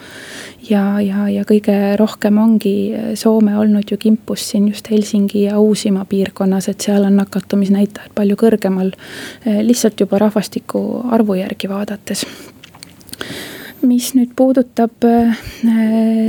ja, 0.71 1.01
ja, 1.01 1.29
ja 1.29 1.45
kõige 1.49 1.97
rohkem 2.01 2.39
ongi 2.39 2.75
Soome 3.15 3.59
olnud 3.59 3.91
ju 3.91 3.99
kimpus 3.99 4.49
siin 4.51 4.69
just 4.69 4.91
Helsingi 4.91 5.45
ja 5.49 5.59
Uusimaa 5.59 6.05
piirkonnas, 6.05 6.69
et 6.69 6.81
seal 6.81 7.05
on 7.05 7.17
nakatumisnäitajad 7.17 8.15
palju 8.15 8.39
kõrgemal. 8.39 8.95
Äh, 9.47 9.63
lihtsalt 9.67 10.01
juba 10.01 10.23
rahvastiku 10.23 11.05
arvu 11.11 11.41
järgi 11.43 11.69
vaadates 11.69 12.27
mis 13.85 14.13
nüüd 14.17 14.33
puudutab 14.37 15.05
äh, 15.09 15.37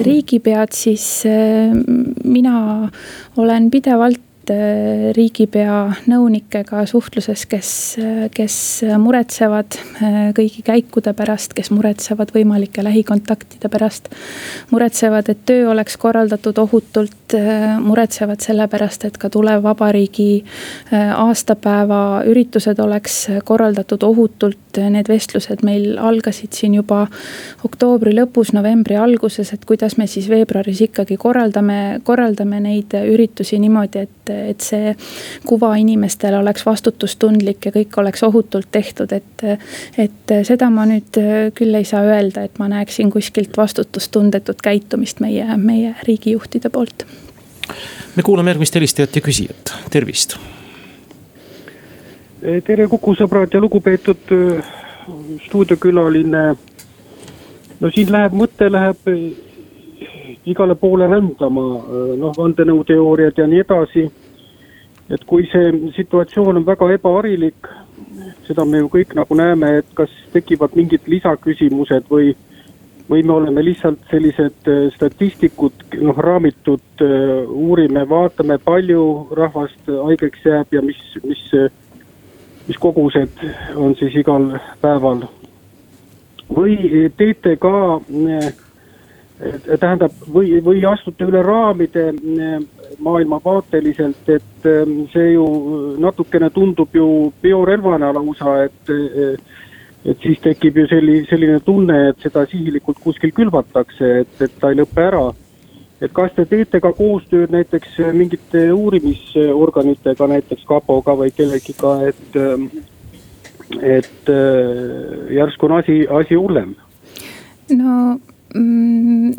riigipead, 0.06 0.74
siis 0.76 1.26
äh, 1.30 1.72
mina 2.24 2.92
olen 3.38 3.70
pidevalt 3.72 4.20
äh, 4.20 4.25
riigipea 5.16 5.78
nõunikega 6.10 6.84
suhtluses, 6.90 7.46
kes, 7.50 7.70
kes 8.36 8.58
muretsevad 9.02 9.78
kõigi 10.38 10.64
käikude 10.66 11.14
pärast, 11.18 11.54
kes 11.58 11.72
muretsevad 11.74 12.34
võimalike 12.36 12.84
lähikontaktide 12.84 13.70
pärast. 13.72 14.10
muretsevad, 14.72 15.30
et 15.30 15.46
töö 15.46 15.70
oleks 15.72 15.98
korraldatud 15.98 16.58
ohutult, 16.58 17.38
muretsevad 17.82 18.42
selle 18.42 18.68
pärast, 18.68 19.06
et 19.06 19.18
ka 19.18 19.30
tulev 19.30 19.64
vabariigi 19.64 20.44
aastapäeva 20.92 22.24
üritused 22.30 22.80
oleks 22.80 23.28
korraldatud 23.46 24.04
ohutult 24.04 24.60
need 24.78 25.08
vestlused 25.10 25.64
meil 25.66 25.96
algasid 26.02 26.56
siin 26.56 26.76
juba 26.78 27.06
oktoobri 27.66 28.14
lõpus, 28.16 28.52
novembri 28.56 28.98
alguses, 29.00 29.52
et 29.54 29.66
kuidas 29.68 29.98
me 29.98 30.08
siis 30.10 30.28
veebruaris 30.32 30.82
ikkagi 30.88 31.18
korraldame, 31.22 32.02
korraldame 32.04 32.60
neid 32.64 32.96
üritusi 33.06 33.60
niimoodi, 33.62 34.06
et, 34.08 34.34
et 34.52 34.66
see 34.66 34.96
kuva 35.48 35.74
inimestele 35.82 36.38
oleks 36.38 36.66
vastutustundlik 36.66 37.70
ja 37.70 37.74
kõik 37.76 38.00
oleks 38.02 38.24
ohutult 38.28 38.72
tehtud, 38.72 39.12
et. 39.12 39.46
et 39.98 40.34
seda 40.48 40.70
ma 40.74 40.86
nüüd 40.90 41.18
küll 41.56 41.78
ei 41.78 41.86
saa 41.86 42.02
öelda, 42.08 42.46
et 42.46 42.60
ma 42.60 42.68
näeksin 42.72 43.12
kuskilt 43.14 43.58
vastutustundetut 43.58 44.62
käitumist 44.64 45.22
meie, 45.24 45.46
meie 45.58 45.96
riigijuhtide 46.08 46.70
poolt. 46.70 47.06
me 48.16 48.24
kuulame 48.24 48.54
järgmist 48.54 48.76
helistajat 48.76 49.16
ja 49.16 49.22
küsijat, 49.22 49.74
tervist 49.92 50.38
tere 52.66 52.88
Kuku 52.90 53.16
sõbrad 53.18 53.54
ja 53.54 53.62
lugupeetud 53.62 54.34
eh, 54.36 54.74
stuudiokülaline. 55.48 56.44
no 57.80 57.92
siin 57.92 58.12
läheb, 58.12 58.36
mõte 58.38 58.70
läheb 58.72 59.10
eh, 59.10 59.24
igale 60.46 60.76
poole 60.76 61.08
rändama, 61.10 61.64
noh 62.22 62.36
vandenõuteooriad 62.38 63.42
ja 63.42 63.48
nii 63.50 63.64
edasi. 63.64 64.06
Et 65.10 65.24
kui 65.30 65.46
see 65.52 65.92
situatsioon 65.98 66.58
on 66.62 66.66
väga 66.66 66.90
ebaharilik, 66.96 67.70
seda 68.48 68.66
me 68.66 68.82
ju 68.82 68.90
kõik 68.98 69.14
nagu 69.18 69.38
näeme, 69.38 69.78
et 69.82 69.94
kas 69.98 70.12
tekivad 70.34 70.76
mingid 70.78 71.08
lisaküsimused 71.08 72.10
või 72.10 72.36
või 73.06 73.22
me 73.22 73.36
oleme 73.36 73.62
lihtsalt 73.62 74.00
sellised 74.10 74.66
statistikud, 74.96 75.84
noh 76.02 76.18
raamitud, 76.18 77.04
uurime, 77.54 78.02
vaatame, 78.10 78.58
palju 78.58 79.04
rahvast 79.38 79.92
haigeks 80.08 80.48
jääb 80.48 80.74
ja 80.74 80.82
mis, 80.82 81.04
mis 81.22 81.44
mis 82.68 82.78
kogused 82.78 83.30
on 83.76 83.96
siis 83.96 84.16
igal 84.16 84.56
päeval. 84.82 85.26
või 86.56 87.10
teete 87.18 87.56
ka, 87.58 88.00
eh, 88.30 88.54
tähendab, 89.40 90.14
või, 90.32 90.60
või 90.64 90.84
astute 90.88 91.28
üle 91.28 91.42
raamide 91.44 92.08
eh, 92.14 92.58
maailmavaateliselt, 93.04 94.30
et 94.32 94.68
eh, 94.70 94.92
see 95.12 95.34
ju 95.34 95.46
natukene 96.00 96.50
tundub 96.56 96.96
ju 96.96 97.08
biorelvana 97.44 98.14
lausa, 98.16 98.64
et 98.70 98.94
et 100.06 100.22
siis 100.22 100.38
tekib 100.38 100.76
ju 100.78 100.86
selli-, 100.86 101.24
selline 101.26 101.58
tunne, 101.66 101.96
et 102.12 102.22
seda 102.22 102.44
sihilikult 102.46 103.00
kuskil 103.02 103.32
külvatakse, 103.34 104.12
et, 104.22 104.36
et 104.46 104.54
ta 104.62 104.70
ei 104.70 104.78
lõpe 104.78 105.02
ära 105.02 105.32
et 106.04 106.12
kas 106.14 106.34
te 106.36 106.44
teete 106.46 106.78
ka 106.84 106.92
koostööd 106.94 107.50
näiteks 107.56 107.96
mingite 108.14 108.68
uurimisorganitega, 108.76 110.28
näiteks 110.30 110.68
kapoga 110.70 111.16
või 111.18 111.32
kellegiga, 111.34 111.96
et, 112.12 112.38
et 113.82 114.32
järsku 115.40 115.66
on 115.66 115.78
asi, 115.80 115.98
asi 116.20 116.38
hullem? 116.38 116.76
no 117.74 118.20
mm, 118.56 119.34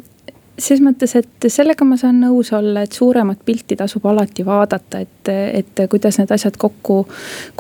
ses 0.59 0.81
mõttes, 0.81 1.12
et 1.18 1.46
sellega 1.52 1.85
ma 1.85 1.98
saan 2.00 2.18
nõus 2.22 2.50
olla, 2.57 2.83
et 2.87 2.96
suuremat 2.96 3.42
pilti 3.44 3.76
tasub 3.76 4.07
alati 4.09 4.44
vaadata, 4.46 5.00
et, 5.05 5.29
et 5.29 5.83
kuidas 5.90 6.18
need 6.20 6.33
asjad 6.33 6.57
kokku, 6.61 7.02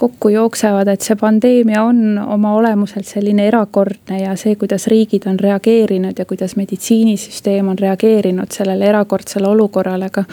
kokku 0.00 0.32
jooksevad, 0.32 0.88
et 0.88 1.04
see 1.04 1.18
pandeemia 1.20 1.82
on 1.84 2.18
oma 2.18 2.54
olemuselt 2.56 3.08
selline 3.08 3.46
erakordne 3.50 4.22
ja 4.22 4.36
see, 4.40 4.56
kuidas 4.56 4.88
riigid 4.92 5.28
on 5.28 5.40
reageerinud 5.40 6.18
ja 6.18 6.24
kuidas 6.24 6.56
meditsiinisüsteem 6.56 7.68
on 7.68 7.78
reageerinud 7.78 8.52
sellele 8.56 8.88
erakordsele 8.88 9.48
olukorrale, 9.52 10.08
aga 10.12 10.24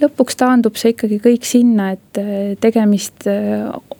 lõpuks 0.00 0.38
taandub 0.40 0.78
see 0.80 0.94
ikkagi 0.94 1.20
kõik 1.22 1.46
sinna, 1.46 1.90
et 1.96 2.20
tegemist 2.60 3.26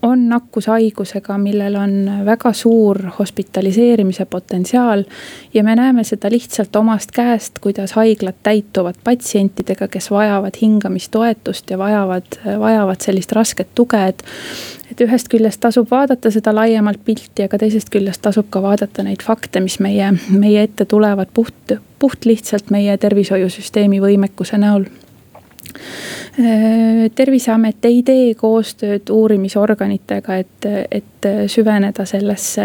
on 0.02 0.22
nakkushaigusega, 0.30 1.36
millel 1.38 1.76
on 1.76 1.94
väga 2.24 2.52
suur 2.56 2.98
hospitaliseerimise 3.18 4.24
potentsiaal. 4.24 5.04
ja 5.54 5.64
me 5.64 5.76
näeme 5.76 6.04
seda 6.04 6.30
lihtsalt 6.30 6.76
omast 6.76 7.10
käest, 7.10 7.58
kuidas 7.60 7.92
haiglad 7.92 8.40
täituvad 8.42 8.94
patsientidega, 9.04 9.88
kes 9.88 10.10
vajavad 10.10 10.56
hingamistoetust 10.62 11.70
ja 11.70 11.78
vajavad, 11.78 12.40
vajavad 12.58 13.00
sellist 13.00 13.32
rasket 13.32 13.74
tuge, 13.74 14.06
et 14.06 14.24
et 14.90 15.00
ühest 15.00 15.28
küljest 15.30 15.60
tasub 15.62 15.90
vaadata 15.90 16.32
seda 16.34 16.54
laiemalt 16.54 17.04
pilti, 17.04 17.44
aga 17.44 17.58
teisest 17.58 17.92
küljest 17.94 18.22
tasub 18.24 18.48
ka 18.50 18.62
vaadata 18.62 19.04
neid 19.06 19.22
fakte, 19.22 19.60
mis 19.62 19.78
meie, 19.78 20.08
meie 20.30 20.64
ette 20.66 20.84
tulevad 20.84 21.30
puht, 21.34 21.76
puht 21.98 22.26
lihtsalt 22.26 22.72
meie 22.74 22.96
tervishoiusüsteemi 22.98 24.00
võimekuse 24.02 24.58
näol 24.58 24.88
terviseamet 27.14 27.84
ei 27.84 28.02
tee 28.06 28.34
koostööd 28.38 29.10
uurimisorganitega, 29.12 30.36
et, 30.36 30.68
et 30.90 31.28
süveneda 31.50 32.04
sellesse, 32.08 32.64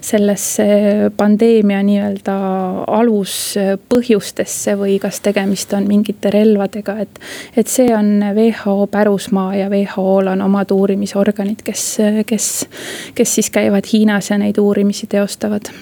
sellesse 0.00 0.66
pandeemia 1.16 1.82
nii-öelda 1.86 2.36
aluspõhjustesse 3.00 4.76
või 4.80 4.98
kas 5.02 5.20
tegemist 5.24 5.74
on 5.76 5.88
mingite 5.88 6.32
relvadega, 6.32 6.96
et. 7.04 7.22
et 7.56 7.68
see 7.68 7.90
on 7.96 8.18
WHO 8.34 8.86
pärusmaa 8.90 9.54
ja 9.56 9.70
WHO-l 9.72 10.32
on 10.32 10.44
omad 10.48 10.70
uurimisorganid, 10.70 11.64
kes, 11.64 11.86
kes, 12.26 12.50
kes 13.14 13.34
siis 13.34 13.50
käivad 13.50 13.88
Hiinas 13.92 14.30
ja 14.30 14.38
neid 14.38 14.58
uurimisi 14.58 15.06
teostavad. 15.06 15.72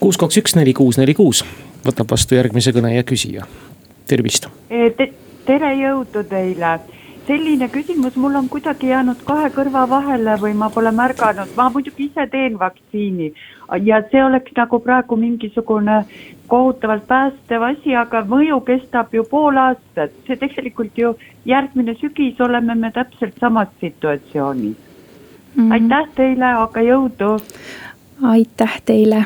kuus, 0.00 0.18
kaks, 0.18 0.38
üks, 0.42 0.56
neli, 0.56 0.74
kuus, 0.74 0.98
neli, 0.98 1.14
kuus 1.14 1.44
võtab 1.84 2.10
vastu 2.10 2.36
järgmise 2.38 2.72
kõne 2.72 2.94
ja 2.96 3.04
küsija 3.06 3.46
tervist 4.06 4.48
Te,. 4.68 5.12
tere 5.44 5.74
jõudu 5.76 6.24
teile 6.28 6.78
selline 7.26 7.68
küsimus, 7.72 8.16
mul 8.16 8.36
on 8.36 8.48
kuidagi 8.52 8.90
jäänud 8.90 9.22
kahe 9.24 9.48
kõrva 9.54 9.84
vahele 9.88 10.36
või 10.40 10.52
ma 10.60 10.68
pole 10.72 10.92
märganud, 10.92 11.54
ma 11.56 11.70
muidugi 11.72 12.10
ise 12.10 12.26
teen 12.30 12.58
vaktsiini. 12.60 13.32
ja 13.82 14.02
see 14.10 14.24
oleks 14.24 14.52
nagu 14.56 14.78
praegu 14.80 15.16
mingisugune 15.16 16.04
kohutavalt 16.48 17.06
päästev 17.08 17.62
asi, 17.62 17.94
aga 17.96 18.24
mõju 18.28 18.60
kestab 18.66 19.14
ju 19.14 19.24
pool 19.30 19.56
aastat, 19.56 20.12
see 20.26 20.36
tegelikult 20.36 20.98
ju 20.98 21.14
järgmine 21.44 21.94
sügis 22.00 22.40
oleme 22.40 22.74
me 22.74 22.90
täpselt 22.92 23.40
samas 23.40 23.68
situatsioonis 23.80 24.76
mm. 25.54 25.70
-hmm. 25.70 25.72
aitäh 25.72 26.14
teile, 26.14 26.44
aga 26.44 26.80
jõudu. 26.80 27.38
aitäh 28.22 28.80
teile 28.84 29.24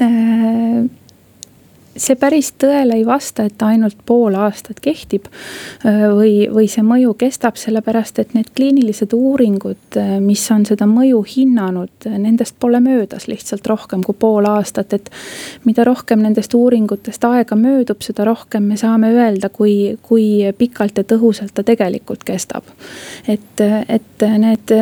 äh 0.00 1.03
see 1.96 2.16
päris 2.18 2.52
tõele 2.60 2.98
ei 2.98 3.04
vasta, 3.06 3.46
et 3.46 3.56
ta 3.58 3.68
ainult 3.72 3.98
pool 4.06 4.34
aastat 4.38 4.80
kehtib. 4.82 5.28
või, 5.84 6.48
või 6.50 6.66
see 6.70 6.82
mõju 6.84 7.14
kestab, 7.18 7.56
sellepärast 7.60 8.18
et 8.18 8.34
need 8.34 8.50
kliinilised 8.56 9.12
uuringud, 9.14 9.98
mis 10.24 10.44
on 10.50 10.64
seda 10.66 10.86
mõju 10.90 11.22
hinnanud, 11.34 12.08
nendest 12.10 12.56
pole 12.60 12.80
möödas 12.80 13.28
lihtsalt 13.28 13.66
rohkem 13.66 14.02
kui 14.02 14.16
pool 14.18 14.46
aastat, 14.48 14.92
et. 14.92 15.10
mida 15.64 15.84
rohkem 15.84 16.22
nendest 16.22 16.54
uuringutest 16.54 17.24
aega 17.24 17.56
möödub, 17.56 18.02
seda 18.02 18.24
rohkem 18.24 18.62
me 18.68 18.76
saame 18.76 19.12
öelda, 19.12 19.48
kui, 19.48 19.98
kui 20.02 20.52
pikalt 20.58 20.98
ja 20.98 21.04
tõhusalt 21.04 21.54
ta 21.54 21.62
tegelikult 21.62 22.24
kestab. 22.24 22.64
et, 23.28 23.60
et 23.88 24.28
need, 24.38 24.74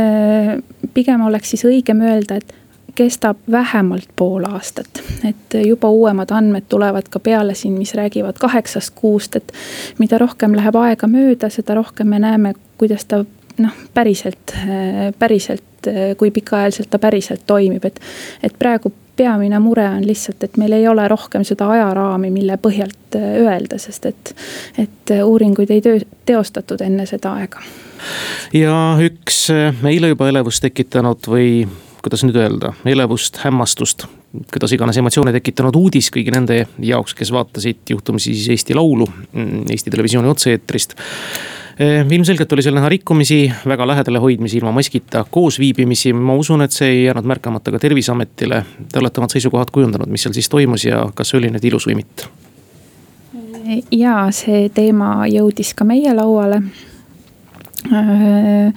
pigem 0.95 1.27
oleks 1.27 1.55
siis 1.55 1.65
õigem 1.69 2.03
öelda, 2.03 2.41
et 2.41 2.62
kestab 2.95 3.37
vähemalt 3.51 4.09
pool 4.17 4.45
aastat. 4.45 5.03
et 5.29 5.67
juba 5.67 5.91
uuemad 5.91 6.31
andmed 6.31 6.69
tulevad 6.69 7.09
ka 7.11 7.21
peale 7.21 7.55
siin, 7.55 7.79
mis 7.79 7.95
räägivad 7.95 8.39
kaheksast 8.41 8.95
kuust, 8.95 9.37
et 9.37 9.53
mida 9.99 10.19
rohkem 10.19 10.57
läheb 10.57 10.77
aega 10.77 11.07
mööda, 11.07 11.51
seda 11.51 11.75
rohkem 11.75 12.09
me 12.09 12.19
näeme, 12.19 12.55
kuidas 12.79 13.05
ta 13.05 13.25
noh, 13.59 13.77
päriselt, 13.95 14.55
päriselt, 15.19 15.89
kui 16.17 16.31
pikaajaliselt 16.31 16.91
ta 16.91 16.99
päriselt 16.99 17.47
toimib, 17.47 17.85
et. 17.85 18.01
et 18.43 18.59
praegu 18.59 18.93
peamine 19.17 19.59
mure 19.59 19.85
on 19.89 20.07
lihtsalt, 20.07 20.45
et 20.45 20.57
meil 20.57 20.73
ei 20.73 20.89
ole 20.89 21.05
rohkem 21.09 21.45
seda 21.45 21.69
ajaraami, 21.71 22.31
mille 22.33 22.57
põhjalt 22.63 23.17
öelda, 23.19 23.79
sest 23.79 24.07
et, 24.09 24.35
et 24.79 25.13
uuringuid 25.25 25.71
ei 25.71 25.83
töö, 25.85 25.99
teostatud 26.27 26.81
enne 26.81 27.07
seda 27.07 27.35
aega. 27.43 27.61
ja 28.57 28.77
üks 29.05 29.45
meile 29.83 30.15
juba 30.15 30.29
elevust 30.33 30.65
tekitanud 30.65 31.29
või 31.29 31.67
kuidas 32.03 32.25
nüüd 32.27 32.37
öelda, 32.37 32.73
elevust, 32.89 33.39
hämmastust, 33.45 34.07
kuidas 34.53 34.75
iganes 34.75 34.99
emotsioone 34.99 35.33
tekitanud 35.37 35.77
uudis 35.79 36.11
kõigi 36.15 36.35
nende 36.35 36.65
jaoks, 36.83 37.15
kes 37.19 37.33
vaatasid 37.35 37.95
juhtumisi 37.95 38.35
siis 38.35 38.53
Eesti 38.57 38.77
Laulu 38.77 39.07
mm, 39.07 39.65
Eesti 39.71 39.93
Televisiooni 39.93 40.31
otse-eetrist 40.33 40.97
eh, 41.79 42.03
ilmselgelt 42.03 42.53
oli 42.53 42.65
seal 42.67 42.77
näha 42.79 42.91
rikkumisi, 42.93 43.41
väga 43.69 43.87
lähedale 43.93 44.23
hoidmisi, 44.23 44.59
ilma 44.59 44.75
maskita 44.75 45.25
koosviibimisi, 45.31 46.13
ma 46.13 46.37
usun, 46.39 46.67
et 46.67 46.75
see 46.75 46.91
ei 46.91 47.03
jäänud 47.05 47.29
märkamata 47.29 47.75
ka 47.75 47.83
terviseametile. 47.83 48.63
Te 48.93 49.01
olete 49.01 49.23
omad 49.23 49.35
seisukohad 49.35 49.71
kujundanud, 49.75 50.11
mis 50.11 50.27
seal 50.27 50.35
siis 50.37 50.51
toimus 50.53 50.89
ja 50.89 51.05
kas 51.15 51.33
see 51.33 51.43
oli 51.43 51.53
nüüd 51.55 51.71
ilus 51.71 51.89
või 51.91 52.03
mitte? 52.03 52.31
ja 53.95 54.27
see 54.35 54.67
teema 54.75 55.23
jõudis 55.31 55.73
ka 55.77 55.87
meie 55.87 56.15
lauale. 56.17 56.63
Äh, 57.93 58.75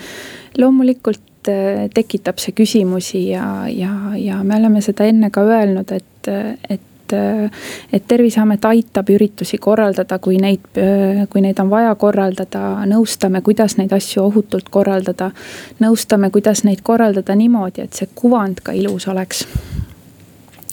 loomulikult 0.57 1.21
Äh, 1.49 1.89
tekitab 1.93 2.39
see 2.41 2.55
küsimusi 2.57 3.27
ja, 3.29 3.67
ja, 3.69 3.91
ja 4.17 4.39
me 4.43 4.55
oleme 4.57 4.81
seda 4.81 5.05
enne 5.05 5.29
ka 5.29 5.43
öelnud, 5.45 5.91
et, 5.93 6.29
et 6.69 7.13
äh, 7.13 7.65
et 7.93 8.05
terviseamet 8.07 8.63
aitab 8.65 9.11
üritusi 9.13 9.59
korraldada, 9.61 10.17
kui 10.19 10.39
neid, 10.41 10.63
äh, 10.81 11.25
kui 11.29 11.43
neid 11.45 11.59
on 11.61 11.69
vaja 11.69 11.91
korraldada, 12.01 12.61
nõustame, 12.89 13.43
kuidas 13.45 13.77
neid 13.77 13.93
asju 13.93 14.23
ohutult 14.23 14.71
korraldada. 14.73 15.29
nõustame, 15.83 16.31
kuidas 16.33 16.63
neid 16.65 16.81
korraldada 16.81 17.35
niimoodi, 17.35 17.83
et 17.85 17.93
see 17.93 18.09
kuvand 18.15 18.63
ka 18.63 18.73
ilus 18.73 19.05
oleks. 19.07 19.43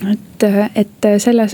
Et, 0.09 0.47
et 0.75 1.11
selles, 1.21 1.53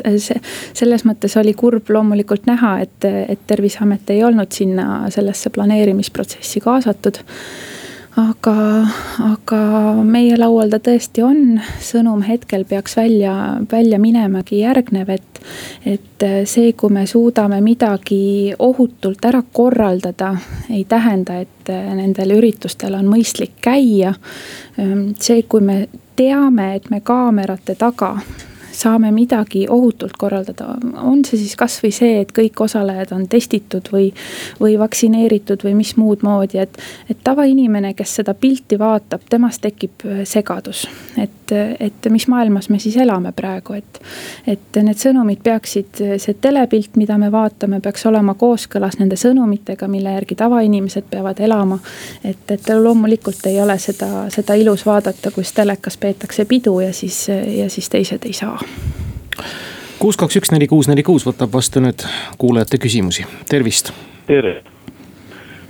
selles 0.72 1.04
mõttes 1.04 1.34
oli 1.36 1.56
kurb 1.58 1.90
loomulikult 1.90 2.46
näha, 2.46 2.76
et, 2.86 3.04
et 3.04 3.42
terviseamet 3.46 4.14
ei 4.14 4.22
olnud 4.24 4.54
sinna 4.54 5.10
sellesse 5.10 5.50
planeerimisprotsessi 5.50 6.62
kaasatud 6.62 7.18
aga, 8.18 8.54
aga 9.22 9.60
meie 10.06 10.36
laual 10.38 10.72
ta 10.72 10.80
tõesti 10.82 11.22
on, 11.24 11.60
sõnum 11.84 12.22
hetkel 12.26 12.64
peaks 12.68 12.96
välja, 12.98 13.32
välja 13.70 14.00
minemagi 14.02 14.62
järgnev, 14.64 15.14
et. 15.18 15.40
et 15.86 16.24
see, 16.50 16.72
kui 16.74 16.90
me 16.90 17.04
suudame 17.06 17.60
midagi 17.62 18.52
ohutult 18.58 19.24
ära 19.24 19.38
korraldada, 19.52 20.32
ei 20.70 20.82
tähenda, 20.88 21.38
et 21.44 21.70
nendel 21.70 22.34
üritustel 22.40 22.96
on 22.98 23.06
mõistlik 23.06 23.54
käia. 23.62 24.14
see, 25.20 25.42
kui 25.42 25.60
me 25.60 25.88
teame, 26.16 26.74
et 26.74 26.90
me 26.90 27.00
kaamerate 27.00 27.78
taga 27.78 28.16
saame 28.78 29.10
midagi 29.10 29.66
ohutult 29.68 30.16
korraldada. 30.18 30.74
on 31.02 31.24
see 31.24 31.38
siis 31.40 31.56
kasvõi 31.58 31.90
see, 31.94 32.20
et 32.22 32.32
kõik 32.34 32.60
osalejad 32.62 33.12
on 33.16 33.26
testitud 33.28 33.90
või, 33.92 34.12
või 34.60 34.76
vaktsineeritud 34.78 35.64
või 35.66 35.74
mis 35.80 35.96
muud 35.96 36.22
moodi, 36.22 36.60
et. 36.62 36.78
et 37.10 37.18
tavainimene, 37.24 37.94
kes 37.98 38.14
seda 38.20 38.34
pilti 38.34 38.78
vaatab, 38.78 39.24
temast 39.30 39.62
tekib 39.64 40.06
äh, 40.06 40.22
segadus. 40.24 40.86
et, 41.18 41.52
et 41.80 42.10
mis 42.10 42.28
maailmas 42.28 42.68
me 42.68 42.78
siis 42.78 42.96
elame 42.96 43.32
praegu, 43.32 43.78
et. 43.80 44.00
et 44.46 44.82
need 44.82 45.00
sõnumid 45.00 45.42
peaksid, 45.42 46.02
see 46.16 46.38
telepilt, 46.40 46.96
mida 46.96 47.18
me 47.18 47.32
vaatame, 47.32 47.80
peaks 47.80 48.06
olema 48.06 48.34
kooskõlas 48.38 48.98
nende 49.00 49.18
sõnumitega, 49.18 49.88
mille 49.88 50.12
järgi 50.18 50.38
tavainimesed 50.38 51.10
peavad 51.10 51.40
elama. 51.40 51.78
et, 52.24 52.50
et 52.50 52.70
loomulikult 52.78 53.46
ei 53.50 53.60
ole 53.60 53.78
seda, 53.78 54.28
seda 54.30 54.54
ilus 54.54 54.86
vaadata, 54.86 55.34
kus 55.34 55.52
telekas 55.52 55.96
peetakse 55.96 56.44
pidu 56.44 56.78
ja 56.80 56.92
siis, 56.92 57.26
ja 57.28 57.70
siis 57.70 57.88
teised 57.88 58.26
ei 58.26 58.32
saa 58.32 58.58
kuus, 59.98 60.16
kaks, 60.16 60.36
üks, 60.36 60.52
neli, 60.54 60.66
kuus, 60.70 60.88
neli, 60.88 61.02
kuus 61.02 61.26
võtab 61.26 61.52
vastu 61.52 61.82
nüüd 61.82 62.04
kuulajate 62.38 62.78
küsimusi, 62.78 63.26
tervist. 63.50 63.92
tere, 64.26 64.60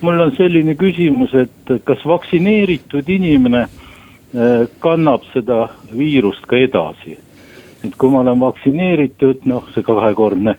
mul 0.01 0.21
on 0.21 0.35
selline 0.37 0.75
küsimus, 0.79 1.35
et 1.35 1.73
kas 1.85 2.05
vaktsineeritud 2.07 3.09
inimene 3.09 3.65
äh, 3.65 4.69
kannab 4.85 5.25
seda 5.33 5.69
viirust 5.97 6.47
ka 6.47 6.61
edasi? 6.61 7.19
et 7.85 7.95
kui 7.95 8.11
ma 8.11 8.25
olen 8.25 8.41
vaktsineeritud, 8.41 9.47
noh, 9.47 9.69
see 9.75 9.87
kahekordne 9.87 10.57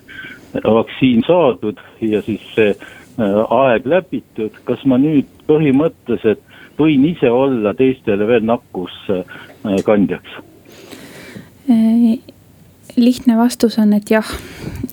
vaktsiin 0.63 1.23
saadud 1.27 1.81
ja 2.01 2.21
siis 2.25 2.45
see 2.55 2.69
äh, 2.71 3.39
aeg 3.49 3.85
läbitud, 3.85 4.55
kas 4.65 4.85
ma 4.85 4.97
nüüd 4.97 5.27
põhimõtteliselt 5.47 6.45
võin 6.79 7.05
ise 7.11 7.31
olla 7.31 7.73
teistele 7.77 8.27
veel 8.27 8.45
nakkuskandjaks? 8.47 10.39
Äh, 11.69 12.19
lihtne 12.95 13.37
vastus 13.37 13.77
on, 13.79 13.93
et 13.93 14.09
jah. 14.09 14.25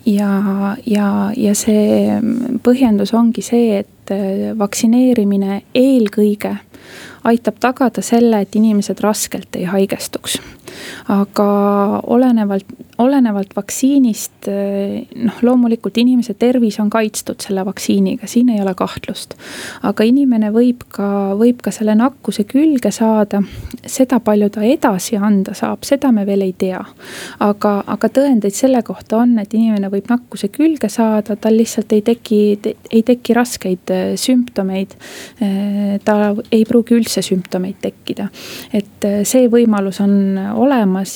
ja, 0.06 0.76
ja, 0.86 1.32
ja 1.36 1.54
see 1.56 2.20
põhjendus 2.62 3.14
ongi 3.16 3.42
see, 3.42 3.78
et 3.80 4.12
äh, 4.12 4.52
vaktsineerimine 4.58 5.62
eelkõige 5.74 6.56
aitab 7.26 7.56
tagada 7.60 8.04
selle, 8.04 8.42
et 8.44 8.54
inimesed 8.54 9.00
raskelt 9.02 9.56
ei 9.56 9.64
haigestuks. 9.70 10.38
Aga 11.12 11.46
olenevalt, 12.06 12.66
olenevalt 12.98 13.54
vaktsiinist 13.56 14.48
noh, 14.48 15.40
loomulikult 15.42 15.98
inimese 16.00 16.34
tervis 16.34 16.78
on 16.82 16.90
kaitstud 16.90 17.42
selle 17.44 17.64
vaktsiiniga, 17.66 18.28
siin 18.30 18.50
ei 18.54 18.60
ole 18.62 18.74
kahtlust. 18.76 19.34
aga 19.86 20.04
inimene 20.06 20.50
võib 20.54 20.84
ka, 20.92 21.08
võib 21.38 21.60
ka 21.64 21.72
selle 21.74 21.96
nakkuse 21.98 22.46
külge 22.48 22.90
saada, 22.94 23.42
seda 23.86 24.20
palju 24.24 24.50
ta 24.54 24.64
edasi 24.66 25.16
anda 25.16 25.54
saab, 25.56 25.84
seda 25.86 26.12
me 26.12 26.26
veel 26.26 26.46
ei 26.46 26.54
tea. 26.58 26.82
aga, 27.40 27.74
aga 27.86 28.10
tõendeid 28.18 28.56
selle 28.56 28.82
kohta 28.86 29.20
on, 29.22 29.36
et 29.42 29.54
inimene 29.54 29.90
võib 29.92 30.10
nakkuse 30.10 30.50
külge 30.54 30.90
saada, 30.92 31.36
tal 31.36 31.56
lihtsalt 31.56 31.92
ei 31.96 32.02
teki, 32.06 32.40
ei 32.90 33.02
teki 33.06 33.36
raskeid 33.36 33.94
sümptomeid. 34.20 34.96
ta 36.04 36.16
ei 36.52 36.64
pruugi 36.68 36.96
üldse 36.96 37.22
sümptomeid 37.22 37.80
tekkida. 37.82 38.28
et 38.72 39.08
see 39.26 39.48
võimalus 39.52 40.00
on 40.04 40.16
olemas 40.38 40.65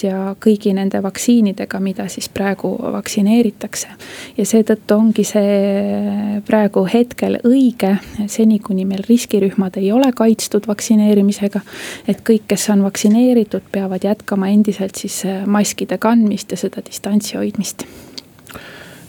ja 0.04 0.34
kõigi 0.40 0.72
nende 0.74 1.02
vaktsiinidega, 1.02 1.80
mida 1.80 2.08
siis 2.08 2.28
praegu 2.28 2.72
vaktsineeritakse. 2.92 3.88
ja 4.36 4.44
seetõttu 4.46 4.94
ongi 4.94 5.24
see 5.24 6.40
praegu 6.46 6.84
hetkel 6.92 7.38
õige, 7.44 7.96
seni 8.26 8.58
kuni 8.58 8.84
meil 8.84 9.02
riskirühmad 9.08 9.76
ei 9.76 9.92
ole 9.92 10.12
kaitstud 10.12 10.66
vaktsineerimisega. 10.66 11.60
et 12.08 12.20
kõik, 12.20 12.46
kes 12.48 12.70
on 12.70 12.82
vaktsineeritud, 12.82 13.62
peavad 13.72 14.04
jätkama 14.04 14.48
endiselt 14.48 14.94
siis 14.94 15.24
äh, 15.24 15.46
maskide 15.46 15.98
kandmist 15.98 16.50
ja 16.50 16.56
seda 16.56 16.82
distantsi 16.86 17.36
hoidmist 17.36 17.86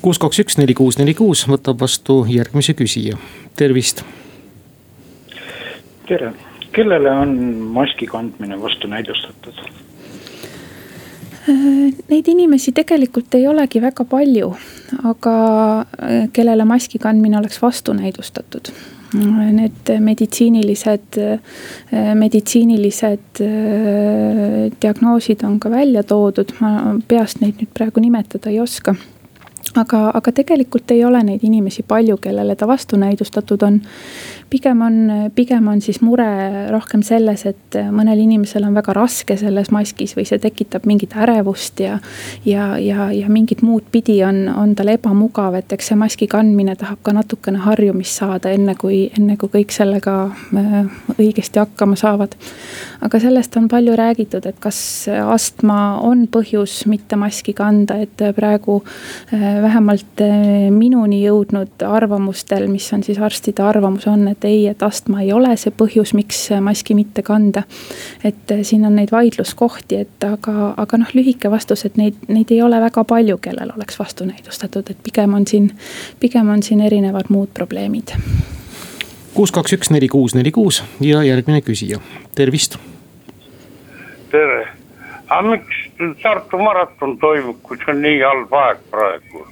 kuus, 0.02 0.18
kaks, 0.18 0.40
üks, 0.40 0.58
neli, 0.58 0.74
kuus, 0.74 0.98
neli, 0.98 1.14
kuus 1.14 1.46
võtab 1.48 1.82
vastu 1.82 2.26
järgmise 2.30 2.74
küsija, 2.74 3.18
tervist 3.56 4.04
tere, 6.12 6.34
kellele 6.76 7.12
on 7.12 7.38
maski 7.76 8.08
kandmine 8.10 8.58
vastunäidustatud? 8.62 9.81
Neid 11.48 12.28
inimesi 12.30 12.72
tegelikult 12.76 13.34
ei 13.34 13.48
olegi 13.50 13.82
väga 13.82 14.06
palju, 14.06 14.52
aga 15.10 15.36
äh, 15.82 16.28
kellele 16.34 16.66
maski 16.70 17.02
kandmine 17.02 17.40
oleks 17.40 17.62
vastunäidustatud. 17.62 18.70
Need 19.12 19.90
meditsiinilised, 20.00 21.18
äh, 21.18 22.12
meditsiinilised 22.16 23.42
äh, 23.44 24.70
diagnoosid 24.82 25.42
on 25.48 25.58
ka 25.60 25.72
välja 25.74 26.04
toodud, 26.04 26.54
ma 26.62 26.94
peast 27.08 27.42
neid 27.42 27.58
nüüd 27.60 27.74
praegu 27.74 28.04
nimetada 28.04 28.54
ei 28.54 28.62
oska. 28.62 28.96
Aga, 29.76 30.10
aga 30.14 30.32
tegelikult 30.36 30.92
ei 30.92 31.04
ole 31.08 31.22
neid 31.24 31.44
inimesi 31.48 31.84
palju, 31.88 32.18
kellele 32.22 32.56
ta 32.60 32.68
vastunäidustatud 32.68 33.62
on 33.64 33.82
pigem 34.52 34.82
on, 34.84 34.96
pigem 35.36 35.68
on 35.72 35.80
siis 35.82 36.02
mure 36.04 36.28
rohkem 36.72 37.04
selles, 37.06 37.46
et 37.48 37.78
mõnel 37.94 38.20
inimesel 38.20 38.66
on 38.68 38.76
väga 38.76 38.94
raske 38.98 39.38
selles 39.40 39.72
maskis 39.72 40.14
või 40.18 40.26
see 40.28 40.42
tekitab 40.44 40.86
mingit 40.90 41.16
ärevust 41.16 41.80
ja. 41.80 41.98
ja, 42.46 42.74
ja, 42.82 43.08
ja 43.16 43.30
mingit 43.32 43.64
muud 43.64 43.88
pidi 43.94 44.18
on, 44.28 44.44
on 44.52 44.76
tal 44.76 44.92
ebamugav, 44.92 45.56
et 45.62 45.72
eks 45.72 45.92
see 45.92 46.00
maski 46.00 46.28
kandmine 46.32 46.76
tahab 46.80 47.00
ka 47.06 47.16
natukene 47.16 47.62
harjumist 47.64 48.20
saada, 48.20 48.52
enne 48.52 48.76
kui, 48.80 49.06
enne 49.18 49.38
kui 49.40 49.54
kõik 49.56 49.72
sellega 49.76 50.18
äh, 50.28 50.76
õigesti 51.16 51.64
hakkama 51.64 51.96
saavad. 52.00 52.36
aga 53.02 53.24
sellest 53.24 53.56
on 53.58 53.72
palju 53.72 53.96
räägitud, 53.98 54.46
et 54.46 54.60
kas 54.60 54.82
astma 55.08 55.80
on 56.04 56.28
põhjus 56.32 56.82
mitte 56.92 57.16
maski 57.20 57.56
kanda, 57.56 58.02
et 58.04 58.26
praegu 58.36 58.82
äh, 58.84 59.48
vähemalt 59.64 60.26
äh, 60.28 60.68
minuni 60.76 61.24
jõudnud 61.24 61.88
arvamustel, 61.88 62.68
mis 62.68 62.92
on 62.94 63.08
siis 63.08 63.22
arstide 63.22 63.64
arvamus 63.64 64.08
on, 64.12 64.28
et 64.28 64.41
et 64.42 64.46
ei, 64.46 64.68
et 64.68 64.84
astma 64.84 65.22
ei 65.22 65.32
ole 65.34 65.54
see 65.60 65.74
põhjus, 65.78 66.16
miks 66.18 66.50
maski 66.62 66.96
mitte 66.98 67.22
kanda. 67.22 67.64
et 68.24 68.52
eh, 68.52 68.64
siin 68.64 68.86
on 68.86 68.96
neid 68.96 69.12
vaidluskohti, 69.12 70.02
et 70.06 70.26
aga, 70.26 70.74
aga 70.78 70.98
noh, 70.98 71.12
lühike 71.14 71.52
vastus, 71.52 71.86
et 71.86 71.98
neid, 71.98 72.18
neid 72.28 72.52
ei 72.52 72.62
ole 72.62 72.80
väga 72.82 73.04
palju, 73.04 73.38
kellel 73.38 73.74
oleks 73.76 74.00
vastunäidustatud, 74.00 74.90
et 74.90 74.98
pigem 75.04 75.34
on 75.34 75.48
siin, 75.48 75.72
pigem 76.20 76.50
on 76.50 76.64
siin 76.64 76.82
erinevad 76.82 77.30
muud 77.30 77.54
probleemid. 77.54 78.16
kuus, 79.34 79.52
kaks, 79.52 79.74
üks, 79.78 79.92
neli, 79.94 80.08
kuus, 80.08 80.36
neli, 80.36 80.52
kuus 80.52 80.84
ja 81.00 81.24
järgmine 81.24 81.62
küsija, 81.62 82.02
tervist. 82.36 82.78
tere, 84.32 84.68
aga 85.28 85.42
miks 85.50 85.88
Tartu 86.24 86.58
maraton 86.58 87.18
toimub, 87.22 87.60
kui 87.62 87.78
see 87.78 87.94
on 87.94 88.00
nii 88.02 88.22
halb 88.26 88.54
aeg 88.58 88.80
praegu? 88.90 89.46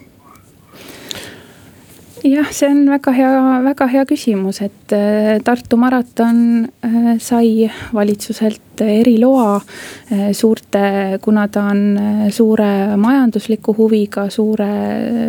Jah, 2.24 2.50
see 2.52 2.68
on 2.70 2.86
väga 2.90 3.12
hea, 3.16 3.32
väga 3.64 3.88
hea 3.92 4.06
küsimus, 4.10 4.62
et 4.66 4.94
äh, 4.96 5.40
Tartu 5.46 5.78
maraton 5.80 6.40
äh, 6.86 7.18
sai 7.22 7.70
valitsuselt 7.94 8.82
eriloa 8.84 9.58
äh, 9.58 10.32
suurte, 10.34 11.20
kuna 11.22 11.48
ta 11.48 11.68
on 11.72 12.00
suure 12.32 12.98
majandusliku 12.98 13.76
huviga, 13.78 14.30
suure, 14.30 14.72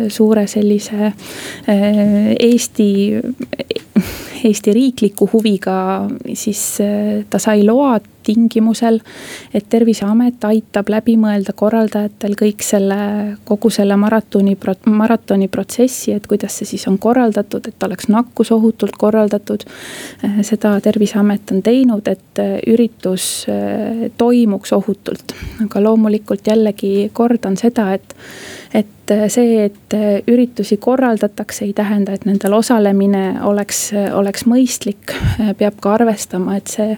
suure 0.09 0.47
sellise 0.47 1.13
Eesti 1.67 2.89
Eesti 4.43 4.73
riikliku 4.73 5.29
huviga, 5.33 5.75
siis 6.33 6.63
ta 7.29 7.39
sai 7.41 7.65
load 7.67 8.07
tingimusel, 8.23 8.99
et 9.53 9.65
terviseamet 9.69 10.43
aitab 10.45 10.89
läbi 10.93 11.15
mõelda 11.19 11.53
korraldajatel 11.57 12.35
kõik 12.39 12.63
selle, 12.65 12.97
kogu 13.47 13.71
selle 13.73 13.97
maratoni, 13.99 14.55
maratoni 14.85 15.49
protsessi, 15.51 16.13
et 16.15 16.27
kuidas 16.29 16.59
see 16.59 16.73
siis 16.73 16.87
on 16.91 16.99
korraldatud, 17.01 17.67
et 17.67 17.87
oleks 17.87 18.09
nakkus 18.13 18.53
ohutult 18.55 18.97
korraldatud. 19.01 19.65
seda 20.45 20.77
terviseamet 20.81 21.51
on 21.51 21.61
teinud, 21.65 22.07
et 22.07 22.41
üritus 22.67 23.45
eh, 23.49 24.09
toimuks 24.17 24.73
ohutult, 24.77 25.35
aga 25.65 25.83
loomulikult 25.83 26.47
jällegi 26.47 27.09
kordan 27.13 27.57
seda, 27.57 27.91
et 27.93 28.15
et 28.73 29.13
see, 29.27 29.65
et 29.65 29.95
üritusi 30.27 30.77
korraldatakse, 30.77 31.65
ei 31.65 31.73
tähenda, 31.75 32.13
et 32.15 32.25
nendel 32.25 32.53
osalemine 32.55 33.41
oleks, 33.43 33.89
oleks 34.15 34.45
mõistlik. 34.47 35.11
peab 35.57 35.79
ka 35.83 35.97
arvestama, 35.99 36.55
et 36.61 36.71
see 36.71 36.95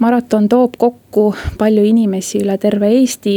maraton 0.00 0.48
toob 0.48 0.74
kokku 0.78 1.34
palju 1.58 1.84
inimesi 1.84 2.40
üle 2.40 2.56
terve 2.58 2.88
Eesti. 2.94 3.36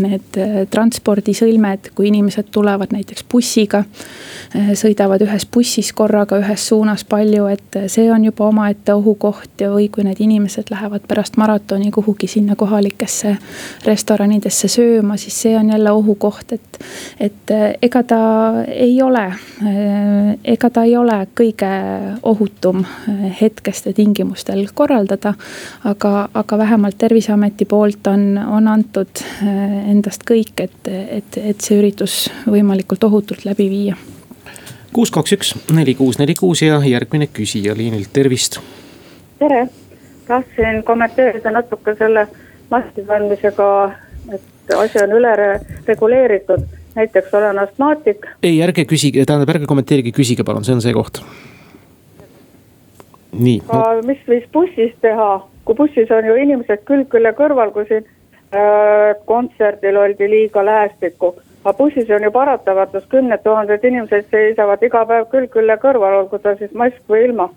Need 0.00 0.38
äh, 0.40 0.56
transpordisõlmed, 0.70 1.90
kui 1.94 2.08
inimesed 2.08 2.48
tulevad 2.54 2.94
näiteks 2.94 3.24
bussiga, 3.30 3.82
äh, 4.56 4.70
sõidavad 4.78 5.22
ühes 5.26 5.44
bussis 5.52 5.92
korraga 5.96 6.38
ühes 6.40 6.64
suunas 6.70 7.04
palju, 7.08 7.46
et 7.52 7.76
äh, 7.76 7.88
see 7.92 8.08
on 8.12 8.24
juba 8.24 8.48
omaette 8.48 8.94
ohukoht 8.96 9.60
ja, 9.60 9.70
või 9.74 9.90
kui 9.92 10.06
need 10.06 10.22
inimesed 10.24 10.72
lähevad 10.72 11.04
pärast 11.08 11.36
maratoni 11.40 11.90
kuhugi 11.94 12.30
sinna 12.30 12.56
kohalikesse 12.56 13.36
restoranidesse 13.84 14.70
sööma, 14.72 15.18
siis 15.20 15.36
see 15.44 15.56
on 15.58 15.72
jälle 15.74 15.92
ohukoht, 15.92 16.56
et. 16.56 16.80
et 17.20 17.52
ega 17.82 18.02
ta 18.06 18.20
ei 18.70 18.94
ole, 19.02 19.24
ega 20.44 20.70
ta 20.70 20.84
ei 20.86 20.94
ole 20.96 21.16
kõige 21.36 21.70
ohutum 22.22 22.84
hetkeste 23.40 23.92
tingimustel 23.96 24.62
korraldada 24.74 25.34
aga, 25.90 26.28
aga 26.34 26.58
vähemalt 26.58 26.98
terviseameti 26.98 27.64
poolt 27.64 28.06
on, 28.06 28.38
on 28.38 28.68
antud 28.68 29.22
äh, 29.22 29.90
endast 29.90 30.24
kõik, 30.28 30.54
et, 30.62 30.90
et, 30.90 31.38
et 31.42 31.60
see 31.60 31.78
üritus 31.80 32.22
võimalikult 32.46 33.04
ohutult 33.08 33.44
läbi 33.48 33.68
viia. 33.70 33.96
kuus, 34.92 35.10
kaks, 35.14 35.36
üks, 35.36 35.54
neli, 35.74 35.94
kuus, 35.98 36.18
neli, 36.18 36.34
kuus 36.38 36.62
ja 36.62 36.80
järgmine 36.84 37.30
küsija 37.32 37.76
liinilt, 37.76 38.12
tervist. 38.12 38.60
tere, 39.38 39.66
tahtsin 40.28 40.82
kommenteerida 40.84 41.52
natuke 41.54 41.96
selle 41.98 42.26
maski 42.70 43.06
kandmisega, 43.06 43.70
et 44.34 44.76
asi 44.78 45.02
on 45.02 45.16
üle 45.18 45.34
reguleeritud 45.86 46.68
näiteks 46.94 47.34
olen 47.34 47.58
astmaatik. 47.58 48.26
ei, 48.42 48.62
ärge 48.62 48.84
küsige, 48.84 49.24
tähendab, 49.26 49.54
ärge 49.54 49.66
kommenteerige, 49.66 50.12
küsige 50.14 50.44
palun, 50.44 50.64
see 50.64 50.74
on 50.74 50.82
see 50.84 50.94
koht. 50.96 51.22
Nii. 53.32 53.60
mis 54.06 54.22
võiks 54.28 54.48
bussis 54.52 54.94
teha, 55.00 55.30
kui 55.64 55.78
bussis 55.78 56.10
on 56.10 56.26
ju 56.26 56.36
inimesed 56.44 56.84
külg 56.88 57.08
külje 57.12 57.32
kõrval, 57.38 57.72
kui 57.74 57.86
siin 57.88 58.04
äh, 58.04 59.14
kontserdil 59.30 59.96
oldi 59.96 60.30
liiga 60.30 60.64
lähestikku. 60.64 61.34
aga 61.64 61.76
bussis 61.78 62.10
on 62.10 62.22
ju 62.22 62.30
paratamatus, 62.30 63.06
kümned 63.08 63.42
tuhanded 63.44 63.84
inimesed 63.84 64.30
seisavad 64.30 64.82
iga 64.82 65.04
päev 65.06 65.28
külg 65.30 65.50
külje 65.50 65.76
kõrval, 65.82 66.22
olgu 66.22 66.38
ta 66.38 66.56
siis 66.56 66.72
mask 66.72 67.02
või 67.08 67.24
ilma 67.28 67.50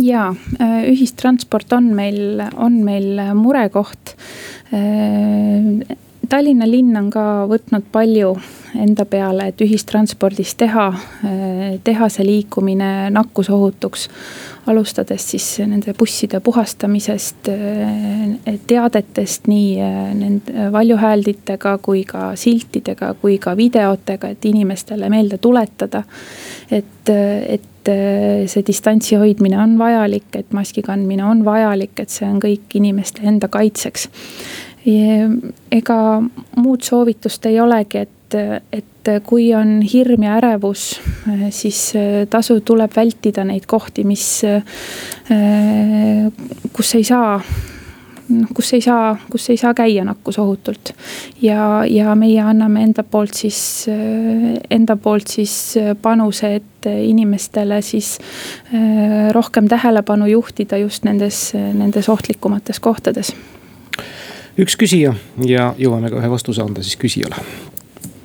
ja 0.00 0.30
äh, 0.60 0.84
ühistransport 0.88 1.72
on 1.76 1.90
meil, 1.94 2.40
on 2.56 2.80
meil 2.84 3.20
murekoht. 3.36 4.16
Äh, 4.72 5.96
Tallinna 6.30 6.66
linn 6.68 6.96
on 6.96 7.10
ka 7.10 7.44
võtnud 7.50 7.88
palju 7.92 8.34
enda 8.78 9.04
peale, 9.08 9.48
et 9.50 9.60
ühistranspordis 9.64 10.54
teha, 10.60 10.86
teha 11.84 12.08
see 12.12 12.26
liikumine 12.26 13.10
nakkusohutuks 13.14 14.08
alustades 14.70 15.24
siis 15.32 15.46
nende 15.66 15.94
busside 15.98 16.40
puhastamisest, 16.44 17.50
teadetest 18.70 19.48
nii 19.50 19.88
nende 20.20 20.68
valjuhäälditega 20.72 21.78
kui 21.82 22.04
ka 22.08 22.30
siltidega, 22.38 23.14
kui 23.22 23.38
ka 23.42 23.56
videotega, 23.56 24.30
et 24.34 24.44
inimestele 24.52 25.10
meelde 25.10 25.38
tuletada. 25.38 26.02
et, 26.70 27.08
et 27.48 27.90
see 28.46 28.62
distantsi 28.66 29.16
hoidmine 29.16 29.58
on 29.58 29.78
vajalik, 29.78 30.28
et 30.36 30.52
maski 30.52 30.82
kandmine 30.82 31.24
on 31.24 31.44
vajalik, 31.44 31.96
et 31.98 32.10
see 32.12 32.28
on 32.28 32.38
kõik 32.42 32.76
inimeste 32.76 33.24
enda 33.26 33.48
kaitseks 33.48 34.10
ega 34.86 35.98
muud 36.56 36.82
soovitust 36.82 37.46
ei 37.46 37.60
olegi, 37.60 38.06
et, 38.06 38.16
et 38.34 39.10
kui 39.26 39.48
on 39.56 39.80
hirm 39.82 40.26
ja 40.26 40.36
ärevus, 40.38 41.00
siis 41.50 41.80
tasu, 42.30 42.60
tuleb 42.60 42.92
vältida 42.96 43.44
neid 43.48 43.66
kohti, 43.70 44.04
mis, 44.04 44.26
kus 46.76 46.94
ei 46.98 47.04
saa 47.08 47.36
noh, 48.30 48.50
kus 48.54 48.72
ei 48.76 48.82
saa, 48.84 49.14
kus 49.30 49.48
ei 49.50 49.58
saa 49.60 49.74
käia 49.74 50.04
nakkusohutult. 50.04 50.92
ja, 51.42 51.82
ja 51.88 52.14
meie 52.14 52.40
anname 52.40 52.82
enda 52.82 53.02
poolt 53.02 53.34
siis, 53.34 53.86
enda 54.70 54.96
poolt 54.96 55.28
siis 55.28 55.74
panuse, 56.02 56.54
et 56.60 56.90
inimestele 56.90 57.82
siis 57.82 58.18
rohkem 59.32 59.68
tähelepanu 59.68 60.26
juhtida 60.26 60.78
just 60.78 61.04
nendes, 61.04 61.50
nendes 61.54 62.08
ohtlikumates 62.08 62.80
kohtades 62.80 63.34
üks 64.60 64.76
küsija 64.76 65.14
ja 65.46 65.72
jõuame 65.78 66.10
ka 66.10 66.20
ühe 66.20 66.30
vastuse 66.30 66.62
anda 66.62 66.82
siis 66.84 66.98
küsijale. 67.00 67.38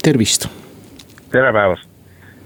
Tervist. 0.05 0.49
tere 1.31 1.51
päevast, 1.53 1.87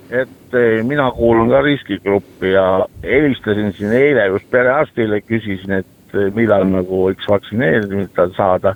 et 0.10 0.56
eh, 0.58 0.80
mina 0.88 1.10
kuulun 1.12 1.50
ka 1.52 1.62
riskigruppi 1.62 2.54
ja 2.54 2.86
helistasin 3.04 3.74
siin 3.78 3.92
eile 3.94 4.30
just 4.32 4.48
perearstile, 4.52 5.20
küsisin, 5.28 5.82
et 5.82 6.16
eh, 6.16 6.32
millal 6.36 6.66
nagu 6.72 7.04
võiks 7.10 7.28
vaktsineerimist 7.30 8.24
saada. 8.38 8.76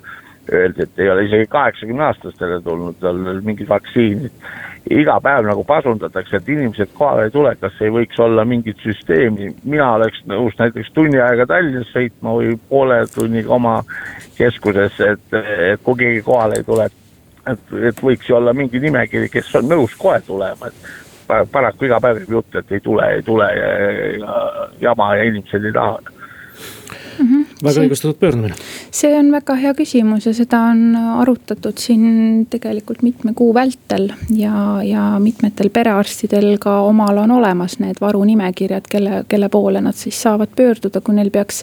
Öeldi, 0.52 0.84
et 0.84 0.98
ei 1.00 1.08
ole 1.08 1.22
isegi 1.24 1.46
kaheksakümne 1.48 2.02
aastastele 2.04 2.58
tulnud 2.60 2.98
veel 3.00 3.38
mingid 3.46 3.68
vaktsiinid 3.70 4.34
iga 4.92 5.14
päev 5.24 5.46
nagu 5.48 5.62
pasundatakse, 5.64 6.36
et 6.36 6.48
inimesed 6.52 6.90
kohale 6.98 7.28
ei 7.28 7.32
tule, 7.32 7.54
kas 7.60 7.78
ei 7.80 7.92
võiks 7.92 8.18
olla 8.20 8.44
mingit 8.44 8.82
süsteemi, 8.84 9.54
mina 9.64 9.86
oleks 9.94 10.20
nõus 10.28 10.52
näiteks 10.58 10.92
tunni 10.92 11.22
aega 11.24 11.46
Tallinnas 11.48 11.88
sõitma 11.94 12.34
või 12.36 12.58
poole 12.68 13.00
tunniga 13.14 13.54
oma 13.56 13.78
keskusesse, 14.36 15.14
et, 15.16 15.38
et 15.72 15.80
kui 15.80 15.96
keegi 16.02 16.20
kohale 16.28 16.60
ei 16.60 16.68
tule. 16.68 16.90
et, 16.92 17.00
et 17.46 18.02
võiks 18.02 18.28
ju 18.28 18.36
olla 18.36 18.54
mingi 18.56 18.80
nimekiri, 18.80 19.28
kes 19.32 19.54
on 19.60 19.68
nõus 19.68 19.94
kohe 20.00 20.20
tulema, 20.26 20.70
et 20.70 21.50
paraku 21.52 21.88
iga 21.88 22.00
päev 22.00 22.22
käib 22.22 22.36
jutt, 22.38 22.58
et 22.60 22.72
ei 22.72 22.80
tule, 22.84 23.06
ei 23.16 23.22
tule 23.26 23.48
ja, 23.56 23.70
ja 23.78 24.68
jama 24.88 25.14
ja 25.16 25.28
inimesed 25.30 25.70
ei 25.70 25.76
taha 25.76 25.98
mm. 27.18 27.26
-hmm. 27.26 27.44
väga 27.64 27.80
õigustatud 27.80 28.18
pöördumine. 28.20 28.54
see 28.90 29.18
on 29.18 29.30
väga 29.32 29.54
hea 29.54 29.74
küsimus 29.74 30.26
ja 30.26 30.34
seda 30.34 30.60
on 30.70 30.96
arutatud 30.96 31.78
siin 31.78 32.46
tegelikult 32.50 33.02
mitme 33.02 33.32
kuu 33.34 33.54
vältel 33.54 34.10
ja, 34.30 34.82
ja 34.82 35.04
mitmetel 35.18 35.70
perearstidel 35.70 36.58
ka 36.58 36.80
omal 36.80 37.18
on 37.18 37.30
olemas 37.30 37.78
need 37.78 38.00
varunimekirjad, 38.00 38.88
kelle, 38.90 39.24
kelle 39.28 39.48
poole 39.48 39.80
nad 39.80 39.94
siis 39.94 40.22
saavad 40.22 40.48
pöörduda, 40.56 41.00
kui 41.00 41.14
neil 41.14 41.30
peaks. 41.30 41.62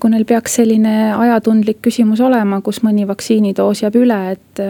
kui 0.00 0.10
neil 0.10 0.24
peaks 0.24 0.54
selline 0.54 1.14
ajatundlik 1.14 1.78
küsimus 1.82 2.20
olema, 2.20 2.60
kus 2.60 2.82
mõni 2.82 3.06
vaktsiinidoos 3.06 3.82
jääb 3.82 3.96
üle, 3.96 4.20
et, 4.32 4.60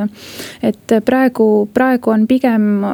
et 0.62 0.96
praegu, 1.04 1.68
praegu 1.74 2.10
on 2.10 2.26
pigem 2.26 2.84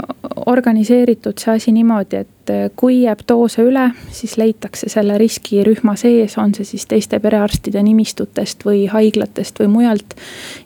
organiseeritud 0.47 1.39
see 1.39 1.55
asi 1.55 1.73
niimoodi, 1.73 2.17
et 2.17 2.29
et 2.51 2.73
kui 2.77 3.03
jääb 3.03 3.23
doose 3.29 3.63
üle, 3.67 3.91
siis 4.13 4.37
leitakse 4.41 4.89
selle 4.91 5.17
riskirühma 5.19 5.95
sees, 5.99 6.37
on 6.39 6.55
see 6.55 6.67
siis 6.67 6.87
teiste 6.91 7.19
perearstide 7.23 7.83
nimistutest 7.85 8.65
või 8.67 8.87
haiglatest 8.91 9.61
või 9.61 9.69
mujalt. 9.73 10.15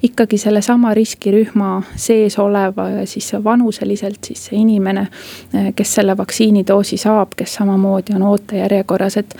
ikkagi 0.02 0.38
sellesama 0.38 0.94
riskirühma 0.94 1.82
sees 1.96 2.38
olev 2.38 2.78
siis 3.04 3.32
vanuseliselt 3.44 4.24
siis 4.24 4.46
see 4.48 4.58
inimene, 4.60 5.06
kes 5.76 5.94
selle 5.94 6.16
vaktsiinidoosi 6.16 6.96
saab, 7.00 7.34
kes 7.36 7.54
samamoodi 7.54 8.14
on 8.14 8.22
ootejärjekorras, 8.22 9.16
et. 9.16 9.36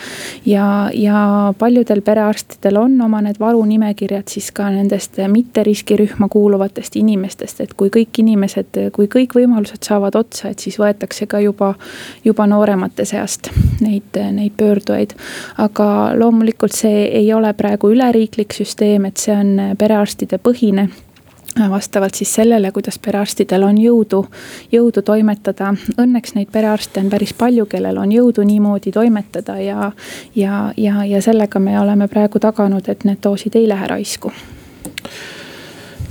ja, 0.47 0.91
ja 0.95 1.53
paljudel 1.59 2.03
perearstidel 2.03 2.77
on 2.77 3.01
oma 3.01 3.21
need 3.23 3.41
varunimekirjad 3.41 4.29
siis 4.29 4.51
ka 4.53 4.71
nendest 4.71 5.19
mitte 5.29 5.63
riskirühma 5.63 6.29
kuuluvatest 6.29 6.97
inimestest, 6.97 7.61
et 7.61 7.75
kui 7.75 7.91
kõik 7.95 8.23
inimesed, 8.25 8.81
kui 8.93 9.07
kõik 9.07 9.35
võimalused 9.39 9.83
saavad 9.85 10.15
otsa, 10.19 10.49
et 10.51 10.59
siis 10.59 10.79
võetakse 10.81 11.27
ka 11.27 11.41
juba 11.41 11.75
juba 12.25 12.34
nooremate 12.47 13.05
seast 13.05 13.51
neid, 13.81 14.19
neid 14.33 14.53
pöördujaid. 14.57 15.15
aga 15.59 15.89
loomulikult 16.19 16.73
see 16.73 17.09
ei 17.23 17.33
ole 17.33 17.53
praegu 17.55 17.91
üleriiklik 17.95 18.53
süsteem, 18.53 19.05
et 19.05 19.17
see 19.17 19.35
on 19.35 19.77
perearstide 19.79 20.39
põhine 20.39 20.89
vastavalt 21.71 22.15
siis 22.15 22.35
sellele, 22.35 22.73
kuidas 22.73 22.99
perearstidel 22.99 23.63
on 23.63 23.77
jõudu, 23.79 24.25
jõudu 24.73 25.03
toimetada. 25.07 25.75
Õnneks 26.03 26.35
neid 26.35 26.51
perearste 26.53 27.01
on 27.01 27.11
päris 27.13 27.35
palju, 27.39 27.67
kellel 27.71 27.99
on 28.03 28.13
jõudu 28.13 28.43
niimoodi 28.43 28.93
toimetada 28.93 29.61
ja, 29.63 29.93
ja, 30.35 30.73
ja, 30.77 31.05
ja 31.05 31.23
sellega 31.23 31.63
me 31.63 31.79
oleme 31.81 32.09
praegu 32.09 32.43
taganud, 32.43 32.89
et 32.89 33.05
need 33.05 33.23
doosid 33.23 33.55
ei 33.55 33.69
lähe 33.71 33.87
raisku 33.87 34.33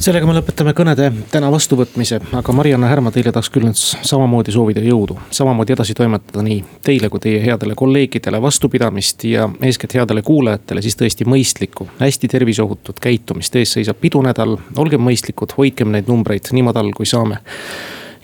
sellega 0.01 0.27
me 0.27 0.35
lõpetame 0.35 0.73
kõnede 0.75 1.09
täna 1.31 1.49
vastuvõtmise, 1.53 2.19
aga 2.35 2.55
Marianne 2.55 2.89
Härma, 2.89 3.11
teile 3.13 3.31
tahaks 3.33 3.49
küll 3.53 3.67
nüüd 3.67 3.77
samamoodi 3.77 4.53
soovida 4.53 4.81
jõudu. 4.83 5.17
samamoodi 5.31 5.75
edasi 5.75 5.95
toimetada 5.97 6.43
nii 6.45 6.63
teile 6.83 7.09
kui 7.09 7.21
teie 7.23 7.41
headele 7.43 7.75
kolleegidele 7.75 8.41
vastupidamist 8.41 9.23
ja 9.29 9.49
eeskätt 9.61 9.95
headele 9.99 10.21
kuulajatele 10.21 10.81
siis 10.81 10.97
tõesti 10.99 11.27
mõistlikku, 11.29 11.87
hästi 11.99 12.27
terviseohutut 12.27 12.99
käitumist. 12.99 13.55
ees 13.55 13.73
seisab 13.73 13.99
pidunädal, 14.01 14.57
olgem 14.77 15.01
mõistlikud, 15.01 15.55
hoidkem 15.57 15.91
neid 15.91 16.07
numbreid 16.07 16.51
nii 16.51 16.63
madal 16.63 16.91
kui 16.95 17.05
saame. 17.05 17.37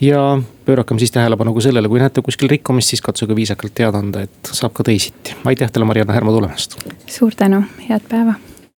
ja 0.01 0.41
pöörakem 0.65 0.99
siis 0.99 1.11
tähelepanu 1.11 1.53
ka 1.53 1.61
sellele, 1.61 1.87
kui 1.87 1.99
näete 1.99 2.21
kuskil 2.21 2.49
rikkumist, 2.49 2.89
siis 2.89 3.01
katsuge 3.01 3.35
viisakalt 3.35 3.73
teada 3.75 3.97
anda, 3.97 4.21
et 4.21 4.51
saab 4.51 4.73
ka 4.73 4.83
teisiti. 4.83 5.35
aitäh 5.45 5.71
teile, 5.71 5.85
Marianne 5.85 6.13
Härma 6.13 6.31
tulemast. 6.31 6.79
suur 7.07 7.35
tänu, 7.35 7.63
head 7.89 8.01
päeva 8.09 8.39